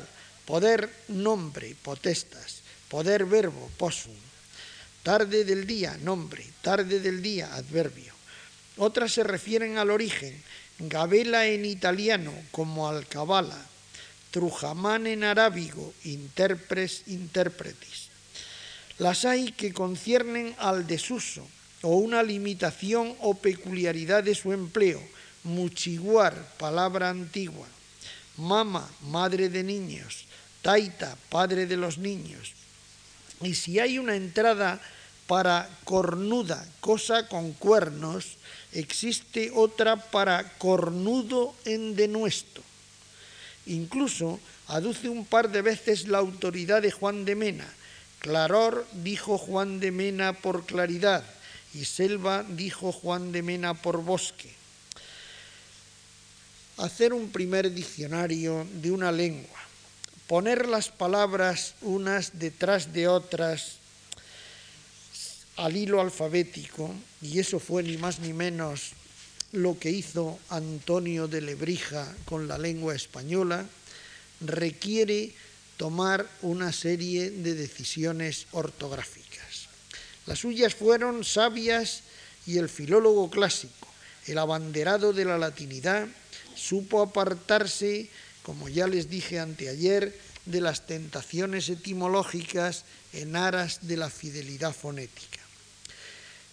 poder 0.47 0.89
nombre, 1.09 1.75
potestas, 1.83 2.63
poder 2.89 3.27
verbo, 3.27 3.69
posum, 3.79 4.15
tarde 5.03 5.45
del 5.45 5.67
día, 5.67 5.99
nombre, 6.01 6.47
tarde 6.63 7.01
del 7.01 7.23
día, 7.23 7.53
adverbio. 7.55 8.15
Otras 8.77 9.15
se 9.15 9.25
refieren 9.25 9.77
al 9.79 9.91
origen, 9.91 10.41
gabela 10.79 11.47
en 11.47 11.65
italiano 11.65 12.33
como 12.53 12.89
alcabala, 12.89 13.61
trujamán 14.31 15.09
en 15.09 15.25
arábigo, 15.25 15.93
interpres. 16.05 17.03
Las 18.99 19.25
hay 19.25 19.51
que 19.51 19.73
conciernen 19.73 20.55
al 20.59 20.87
desuso 20.87 21.49
o 21.83 21.97
una 21.97 22.23
limitación 22.23 23.15
o 23.21 23.35
peculiaridad 23.35 24.25
de 24.25 24.35
su 24.35 24.53
empleo, 24.53 25.03
muchiguar, 25.45 26.35
palabra 26.59 27.11
antigua, 27.11 27.67
mama, 28.37 28.89
madre 29.03 29.49
de 29.49 29.63
niños, 29.63 30.25
taita, 30.63 31.17
padre 31.29 31.67
de 31.67 31.77
los 31.77 31.99
niños, 31.99 32.55
y 33.43 33.55
si 33.55 33.81
hay 33.81 33.99
una 33.99 34.15
entrada 34.15 34.81
para 35.27 35.69
cornuda, 35.85 36.65
cosa 36.81 37.27
con 37.27 37.53
cuernos, 37.53 38.37
existe 38.73 39.51
otra 39.55 39.97
para 39.97 40.57
cornudo 40.59 41.55
en 41.65 41.97
denuesto. 41.97 42.63
Incluso 43.67 44.41
aduce 44.69 45.09
un 45.09 45.25
par 45.25 45.51
de 45.51 45.63
veces 45.63 46.07
la 46.07 46.19
autoridad 46.19 46.83
de 46.83 46.91
Juan 46.91 47.25
de 47.25 47.35
Mena. 47.35 47.69
Claror 48.21 48.87
dijo 48.93 49.39
Juan 49.39 49.81
de 49.81 49.91
Mena 49.91 50.33
por 50.33 50.65
claridad 50.65 51.25
y 51.75 51.85
selva 51.85 52.43
dijo 52.43 52.93
Juan 52.93 53.33
de 53.33 53.43
Mena 53.43 53.75
por 53.75 54.03
bosque. 54.03 54.53
Hacer 56.77 57.13
un 57.13 57.31
primer 57.31 57.73
diccionario 57.73 58.67
de 58.81 58.91
una 58.91 59.13
lengua 59.13 59.63
poner 60.33 60.67
las 60.67 60.89
palabras 60.89 61.75
unas 61.83 62.39
detrás 62.39 62.95
de 62.95 63.07
otras 63.07 63.77
al 65.57 65.77
hilo 65.77 66.01
alfabético, 66.01 66.91
y 67.21 67.39
eso 67.39 67.61
fue 67.61 67.83
ni 67.83 67.99
más 67.99 68.19
ni 68.19 68.33
menos 68.33 68.93
lo 69.53 69.79
que 69.79 69.91
hizo 69.91 70.39
Antonio 70.49 71.29
de 71.29 71.43
Lebrija 71.43 72.11
con 72.25 72.49
la 72.49 72.57
lengua 72.57 72.95
española, 72.95 73.67
requiere 74.41 75.35
tomar 75.77 76.27
una 76.41 76.73
serie 76.73 77.31
de 77.31 77.55
decisiones 77.55 78.47
ortográficas. 78.53 79.52
Las 80.27 80.41
suyas 80.41 80.75
fueron 80.75 81.25
sabias 81.25 82.03
y 82.47 82.59
el 82.59 82.69
filólogo 82.69 83.31
clásico, 83.31 83.89
el 84.27 84.39
abanderado 84.39 85.13
de 85.13 85.25
la 85.25 85.39
latinidad, 85.39 86.07
supo 86.55 87.03
apartarse, 87.03 88.09
como 88.43 88.69
ya 88.69 88.87
les 88.87 89.11
dije 89.11 89.39
anteayer, 89.41 90.17
de 90.47 90.61
las 90.61 90.87
tentaciones 90.87 91.69
etimológicas 91.69 92.85
en 93.13 93.37
aras 93.37 93.87
de 93.87 93.97
la 93.97 94.11
fidelidad 94.11 94.75
fonética. 94.75 95.39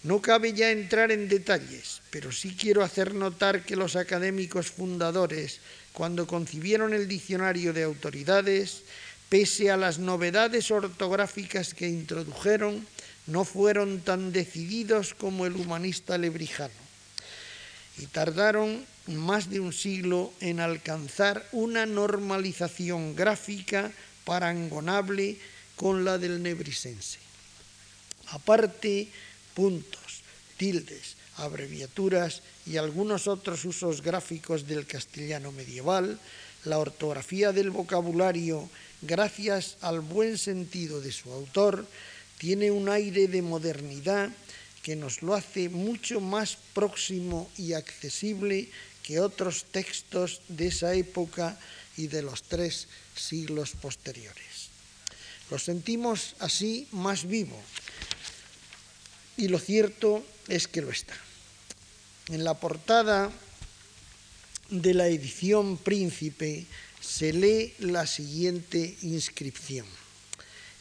No 0.02 0.22
cabe 0.22 0.54
ya 0.54 0.70
entrar 0.70 1.12
en 1.12 1.28
detalles, 1.28 2.00
pero 2.10 2.32
sí 2.32 2.56
quiero 2.58 2.82
hacer 2.82 3.14
notar 3.14 3.64
que 3.64 3.76
los 3.76 3.96
académicos 3.96 4.70
fundadores, 4.70 5.60
cuando 5.92 6.26
concibieron 6.26 6.94
el 6.94 7.06
diccionario 7.06 7.72
de 7.72 7.82
autoridades, 7.82 8.82
pese 9.28 9.70
a 9.70 9.76
las 9.76 9.98
novedades 9.98 10.70
ortográficas 10.70 11.74
que 11.74 11.88
introdujeron, 11.88 12.86
no 13.30 13.44
fueron 13.44 14.00
tan 14.00 14.32
decididos 14.32 15.14
como 15.14 15.46
el 15.46 15.54
humanista 15.54 16.18
lebrijano 16.18 16.74
y 17.98 18.06
tardaron 18.06 18.84
más 19.06 19.50
de 19.50 19.60
un 19.60 19.72
siglo 19.72 20.32
en 20.40 20.60
alcanzar 20.60 21.46
una 21.52 21.86
normalización 21.86 23.14
gráfica 23.14 23.90
parangonable 24.24 25.38
con 25.76 26.04
la 26.04 26.18
del 26.18 26.42
nebrisense. 26.42 27.18
Aparte, 28.28 29.08
puntos, 29.54 30.22
tildes, 30.56 31.16
abreviaturas 31.36 32.42
y 32.66 32.76
algunos 32.76 33.26
otros 33.26 33.64
usos 33.64 34.02
gráficos 34.02 34.66
del 34.66 34.86
castellano 34.86 35.52
medieval, 35.52 36.18
la 36.64 36.78
ortografía 36.78 37.52
del 37.52 37.70
vocabulario, 37.70 38.68
gracias 39.02 39.76
al 39.80 40.00
buen 40.00 40.38
sentido 40.38 41.00
de 41.00 41.12
su 41.12 41.32
autor, 41.32 41.86
tiene 42.40 42.70
un 42.70 42.88
aire 42.88 43.28
de 43.28 43.42
modernidad 43.42 44.30
que 44.82 44.96
nos 44.96 45.20
lo 45.20 45.34
hace 45.34 45.68
mucho 45.68 46.22
más 46.22 46.56
próximo 46.72 47.50
y 47.58 47.74
accesible 47.74 48.70
que 49.02 49.20
otros 49.20 49.66
textos 49.70 50.40
de 50.48 50.68
esa 50.68 50.94
época 50.94 51.60
y 51.98 52.06
de 52.06 52.22
los 52.22 52.42
tres 52.42 52.88
siglos 53.14 53.72
posteriores. 53.72 54.72
Lo 55.50 55.58
sentimos 55.58 56.34
así 56.38 56.88
más 56.92 57.28
vivo 57.28 57.60
y 59.36 59.48
lo 59.48 59.58
cierto 59.58 60.24
es 60.48 60.66
que 60.66 60.80
lo 60.80 60.90
está. 60.90 61.14
En 62.28 62.42
la 62.42 62.54
portada 62.54 63.30
de 64.70 64.94
la 64.94 65.08
edición 65.08 65.76
Príncipe 65.76 66.64
se 67.02 67.34
lee 67.34 67.74
la 67.80 68.06
siguiente 68.06 68.96
inscripción. 69.02 69.84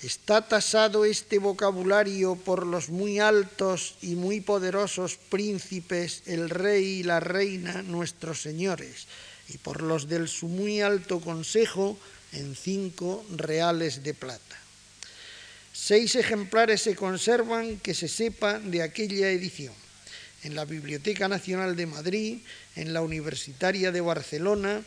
Está 0.01 0.47
tasado 0.47 1.03
este 1.03 1.39
vocabulario 1.39 2.37
por 2.37 2.65
los 2.65 2.87
muy 2.87 3.19
altos 3.19 3.95
y 4.01 4.15
muy 4.15 4.39
poderosos 4.39 5.17
príncipes, 5.17 6.23
el 6.25 6.49
rey 6.49 6.99
y 6.99 7.03
la 7.03 7.19
reina, 7.19 7.83
nuestros 7.83 8.41
señores, 8.41 9.07
y 9.49 9.57
por 9.57 9.81
los 9.81 10.07
del 10.07 10.29
su 10.29 10.47
muy 10.47 10.79
alto 10.79 11.19
consejo 11.19 11.99
en 12.31 12.55
cinco 12.55 13.25
reales 13.35 14.01
de 14.01 14.13
plata. 14.13 14.55
Seis 15.73 16.15
ejemplares 16.15 16.81
se 16.81 16.95
conservan 16.95 17.77
que 17.79 17.93
se 17.93 18.07
sepa 18.07 18.57
de 18.57 18.81
aquella 18.81 19.29
edición 19.31 19.73
en 20.43 20.55
la 20.55 20.63
Biblioteca 20.63 21.27
Nacional 21.27 21.75
de 21.75 21.87
Madrid, 21.87 22.39
en 22.77 22.93
la 22.93 23.01
Universitaria 23.01 23.91
de 23.91 23.99
Barcelona, 23.99 24.81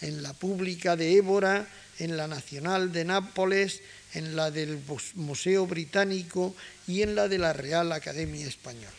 en 0.00 0.24
la 0.24 0.32
Pública 0.32 0.96
de 0.96 1.16
Évora, 1.16 1.68
en 1.98 2.16
la 2.16 2.26
Nacional 2.26 2.92
de 2.92 3.04
Nápoles, 3.04 3.80
en 4.16 4.34
la 4.34 4.50
del 4.50 4.80
Museo 5.16 5.66
Británico 5.66 6.54
y 6.88 7.02
en 7.02 7.14
la 7.14 7.28
de 7.28 7.36
la 7.36 7.52
Real 7.52 7.92
Academia 7.92 8.46
Española. 8.46 8.90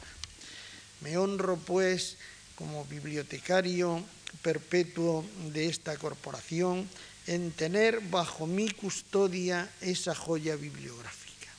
Me 1.01 1.17
honro, 1.17 1.57
pues, 1.57 2.17
como 2.53 2.85
bibliotecario 2.85 4.03
perpetuo 4.43 5.25
de 5.53 5.65
esta 5.65 5.97
corporación, 5.97 6.87
en 7.25 7.51
tener 7.51 7.99
bajo 7.99 8.45
mi 8.45 8.69
custodia 8.69 9.67
esa 9.81 10.13
joya 10.13 10.55
bibliográfica. 10.55 11.49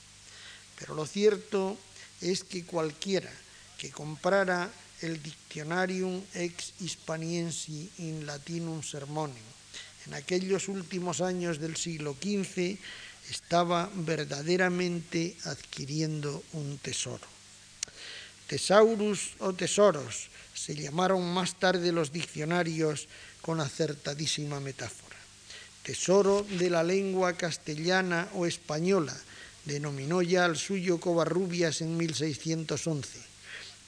Pero 0.78 0.94
lo 0.94 1.04
cierto 1.04 1.76
es 2.20 2.44
que 2.44 2.64
cualquiera 2.64 3.32
que 3.76 3.90
comprara 3.90 4.70
el 5.02 5.20
Dictionarium 5.20 6.22
ex 6.34 6.74
Hispaniensi 6.78 7.90
in 7.98 8.24
Latinum 8.24 8.82
Sermonem 8.82 9.48
en 10.06 10.14
aquellos 10.14 10.68
últimos 10.68 11.20
años 11.20 11.59
del 11.59 11.76
siglo 11.76 12.14
XV 12.14 12.78
estaba 13.30 13.90
verdaderamente 13.94 15.36
adquiriendo 15.44 16.42
un 16.52 16.78
tesoro. 16.78 17.26
Tesaurus 18.46 19.36
o 19.40 19.52
tesoros 19.52 20.32
se 20.54 20.74
llamaron 20.74 21.22
más 21.22 21.60
tarde 21.60 21.92
los 21.92 22.12
diccionarios 22.12 23.06
con 23.42 23.60
acertadísima 23.60 24.60
metáfora. 24.60 25.16
Tesoro 25.82 26.44
de 26.58 26.70
la 26.70 26.82
lengua 26.82 27.34
castellana 27.34 28.28
o 28.34 28.46
española, 28.46 29.16
denominó 29.64 30.22
ya 30.22 30.44
al 30.44 30.56
suyo 30.56 30.98
Covarrubias 30.98 31.80
en 31.80 31.96
1611. 31.96 33.20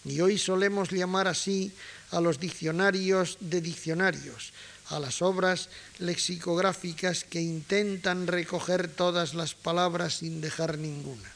Y 0.04 0.20
hoy 0.20 0.38
solemos 0.38 0.92
llamar 0.92 1.28
así 1.28 1.72
a 2.10 2.20
los 2.20 2.40
diccionarios 2.40 3.38
de 3.40 3.60
diccionarios, 3.60 4.52
a 4.90 4.98
las 4.98 5.22
obras 5.22 5.68
lexicográficas 5.98 7.24
que 7.24 7.40
intentan 7.40 8.26
recoger 8.26 8.88
todas 8.88 9.34
las 9.34 9.54
palabras 9.54 10.18
sin 10.18 10.40
dejar 10.40 10.78
ninguna. 10.78 11.30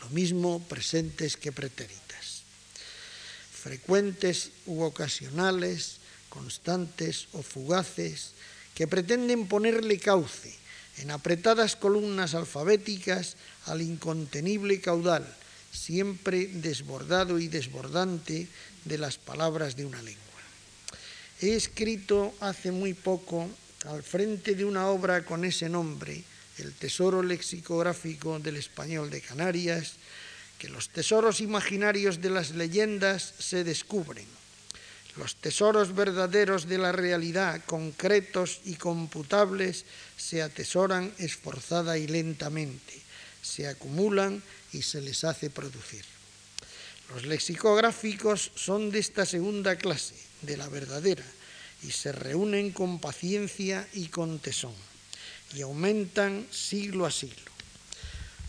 Lo 0.00 0.08
mismo 0.10 0.60
presentes 0.66 1.36
que 1.36 1.52
pretéritas. 1.52 2.42
Frecuentes 3.52 4.50
u 4.66 4.82
ocasionales, 4.82 5.98
constantes 6.28 7.28
o 7.32 7.42
fugaces, 7.42 8.32
que 8.74 8.88
pretenden 8.88 9.46
ponerle 9.46 10.00
cauce 10.00 10.56
en 10.98 11.12
apretadas 11.12 11.76
columnas 11.76 12.34
alfabéticas 12.34 13.36
al 13.66 13.82
incontenible 13.84 14.80
caudal, 14.80 15.28
siempre 15.70 16.48
desbordado 16.48 17.38
y 17.38 17.48
desbordante 17.48 18.48
de 18.84 18.98
las 18.98 19.18
palabras 19.18 19.76
de 19.76 19.84
una 19.84 20.02
lengua. 20.02 20.31
He 21.42 21.56
escrito 21.56 22.32
hace 22.38 22.70
muy 22.70 22.94
poco, 22.94 23.50
al 23.86 24.04
frente 24.04 24.54
de 24.54 24.64
una 24.64 24.86
obra 24.86 25.24
con 25.24 25.44
ese 25.44 25.68
nombre, 25.68 26.22
El 26.58 26.72
Tesoro 26.72 27.20
Lexicográfico 27.20 28.38
del 28.38 28.54
Español 28.58 29.10
de 29.10 29.20
Canarias, 29.20 29.94
que 30.56 30.68
los 30.68 30.90
tesoros 30.90 31.40
imaginarios 31.40 32.20
de 32.20 32.30
las 32.30 32.52
leyendas 32.52 33.34
se 33.40 33.64
descubren. 33.64 34.24
Los 35.16 35.34
tesoros 35.34 35.96
verdaderos 35.96 36.68
de 36.68 36.78
la 36.78 36.92
realidad, 36.92 37.60
concretos 37.66 38.60
y 38.64 38.76
computables, 38.76 39.84
se 40.16 40.42
atesoran 40.42 41.12
esforzada 41.18 41.98
y 41.98 42.06
lentamente, 42.06 43.02
se 43.42 43.66
acumulan 43.66 44.40
y 44.72 44.82
se 44.82 45.00
les 45.00 45.24
hace 45.24 45.50
producir. 45.50 46.04
Los 47.12 47.26
lexicográficos 47.26 48.52
son 48.54 48.92
de 48.92 49.00
esta 49.00 49.26
segunda 49.26 49.74
clase, 49.74 50.30
de 50.42 50.56
la 50.56 50.68
verdadera, 50.68 51.24
y 51.82 51.90
se 51.90 52.12
reúnen 52.12 52.70
con 52.70 53.00
paciencia 53.00 53.88
y 53.92 54.06
con 54.06 54.38
tesón, 54.38 54.74
y 55.54 55.62
aumentan 55.62 56.46
siglo 56.50 57.06
a 57.06 57.10
siglo. 57.10 57.50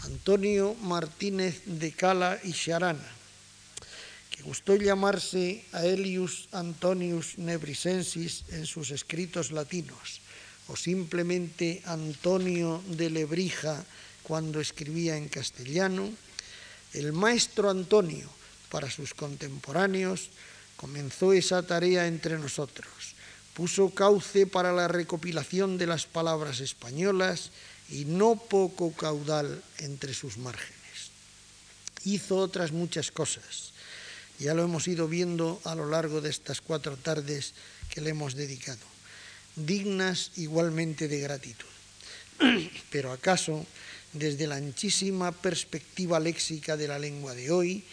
Antonio 0.04 0.76
Martínez 0.76 1.62
de 1.66 1.92
Cala 1.94 2.40
y 2.44 2.52
Sharana, 2.52 3.08
que 4.30 4.44
gustó 4.44 4.76
llamarse 4.76 5.64
Aelius 5.72 6.50
Antonius 6.52 7.38
Nebrisensis 7.38 8.44
en 8.50 8.66
sus 8.66 8.92
escritos 8.92 9.52
latinos, 9.52 10.20
o 10.68 10.76
simplemente 10.76 11.82
Antonio 11.86 12.84
de 12.88 13.10
Lebrija 13.10 13.86
cuando 14.24 14.60
escribía 14.60 15.18
en 15.18 15.28
castellano, 15.28 16.10
el 16.94 17.12
maestro 17.12 17.70
Antonio, 17.70 18.30
para 18.70 18.90
sus 18.90 19.14
contemporáneos, 19.14 20.30
comenzó 20.76 21.34
esa 21.34 21.64
tarea 21.64 22.08
entre 22.08 22.38
nosotros. 22.38 23.16
Puso 23.54 23.92
cauce 23.92 24.48
para 24.48 24.74
la 24.74 24.88
recopilación 24.88 25.78
de 25.78 25.88
las 25.88 26.06
palabras 26.06 26.60
españolas 26.60 27.52
y 27.90 28.06
no 28.06 28.36
poco 28.36 28.92
caudal 28.94 29.62
entre 29.80 30.14
sus 30.14 30.38
márgenes. 30.38 31.12
Hizo 32.06 32.38
otras 32.38 32.72
muchas 32.72 33.12
cosas. 33.12 33.74
Ya 34.40 34.54
lo 34.54 34.64
hemos 34.64 34.88
ido 34.88 35.08
viendo 35.08 35.62
a 35.64 35.76
lo 35.76 35.88
largo 35.88 36.20
de 36.20 36.30
estas 36.30 36.62
cuatro 36.62 36.98
tardes 36.98 37.54
que 37.90 38.02
le 38.02 38.10
hemos 38.10 38.34
dedicado, 38.34 38.82
dignas 39.56 40.32
igualmente 40.36 41.08
de 41.08 41.20
gratitud. 41.20 41.70
Pero 42.90 43.12
acaso, 43.12 43.66
desde 44.12 44.48
la 44.48 44.56
anchísima 44.56 45.32
perspectiva 45.32 46.20
léxica 46.20 46.76
de 46.76 46.88
la 46.88 46.98
lengua 46.98 47.36
de 47.36 47.52
hoy, 47.52 47.84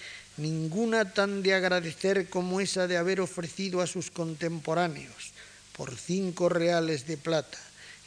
ninguna 0.41 1.12
tan 1.12 1.43
de 1.43 1.55
agradecer 1.55 2.28
como 2.28 2.61
esa 2.61 2.86
de 2.86 2.97
haber 2.97 3.20
ofrecido 3.20 3.80
a 3.80 3.86
sus 3.86 4.11
contemporáneos, 4.11 5.32
por 5.76 5.97
cinco 5.97 6.49
reales 6.49 7.07
de 7.07 7.16
plata 7.16 7.59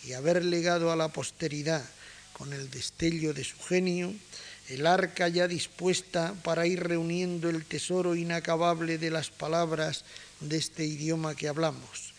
y 0.03 0.13
haber 0.13 0.43
legado 0.43 0.91
a 0.91 0.95
la 0.95 1.09
posteridad, 1.09 1.83
con 2.33 2.51
el 2.51 2.69
destello 2.69 3.33
de 3.33 3.43
su 3.43 3.59
genio, 3.59 4.13
el 4.69 4.87
arca 4.87 5.27
ya 5.27 5.47
dispuesta 5.47 6.33
para 6.43 6.65
ir 6.65 6.81
reuniendo 6.81 7.49
el 7.49 7.65
tesoro 7.65 8.15
inacabable 8.15 8.97
de 8.97 9.11
las 9.11 9.29
palabras 9.29 10.03
de 10.39 10.57
este 10.57 10.85
idioma 10.85 11.35
que 11.35 11.47
hablamos, 11.47 12.13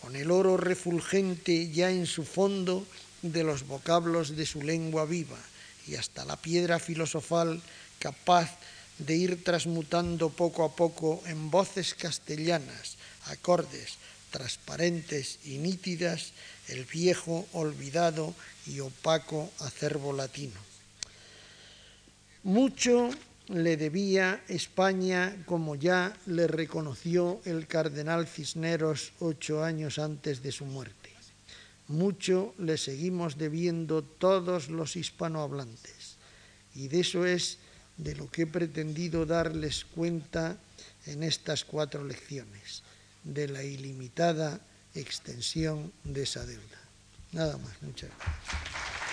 con 0.00 0.14
el 0.16 0.30
oro 0.30 0.56
refulgente 0.56 1.70
ya 1.70 1.90
en 1.90 2.06
su 2.06 2.24
fondo 2.24 2.86
de 3.22 3.42
los 3.42 3.66
vocablos 3.66 4.36
de 4.36 4.46
su 4.46 4.62
lengua 4.62 5.06
viva 5.06 5.38
y 5.86 5.96
hasta 5.96 6.24
la 6.24 6.36
piedra 6.36 6.78
filosofal 6.78 7.60
capaz 7.98 8.50
de 8.98 9.16
ir 9.16 9.44
transmutando 9.44 10.30
poco 10.30 10.64
a 10.64 10.74
poco 10.74 11.22
en 11.26 11.50
voces 11.50 11.94
castellanas, 11.94 12.96
acordes, 13.26 13.98
transparentes 14.30 15.38
y 15.44 15.58
nítidas, 15.58 16.32
el 16.68 16.84
viejo, 16.84 17.46
olvidado 17.52 18.34
y 18.66 18.80
opaco 18.80 19.50
acervo 19.60 20.12
latino. 20.12 20.60
Mucho 22.42 23.10
le 23.48 23.76
debía 23.76 24.42
España, 24.48 25.34
como 25.46 25.74
ya 25.74 26.14
le 26.26 26.46
reconoció 26.46 27.40
el 27.44 27.66
cardenal 27.66 28.26
Cisneros 28.26 29.12
ocho 29.20 29.64
años 29.64 29.98
antes 29.98 30.42
de 30.42 30.52
su 30.52 30.66
muerte. 30.66 31.10
Mucho 31.88 32.54
le 32.58 32.76
seguimos 32.76 33.38
debiendo 33.38 34.02
todos 34.02 34.68
los 34.68 34.96
hispanohablantes. 34.96 36.16
Y 36.74 36.88
de 36.88 37.00
eso 37.00 37.24
es 37.24 37.56
de 37.98 38.14
lo 38.16 38.30
que 38.30 38.42
he 38.42 38.46
pretendido 38.46 39.26
darles 39.26 39.84
cuenta 39.84 40.56
en 41.06 41.22
estas 41.22 41.64
cuatro 41.64 42.04
lecciones, 42.04 42.82
de 43.24 43.48
la 43.48 43.62
ilimitada 43.62 44.60
extensión 44.94 45.92
de 46.04 46.22
esa 46.22 46.46
deuda. 46.46 46.80
Nada 47.32 47.58
más, 47.58 47.82
muchas 47.82 48.10
gracias. 48.16 49.07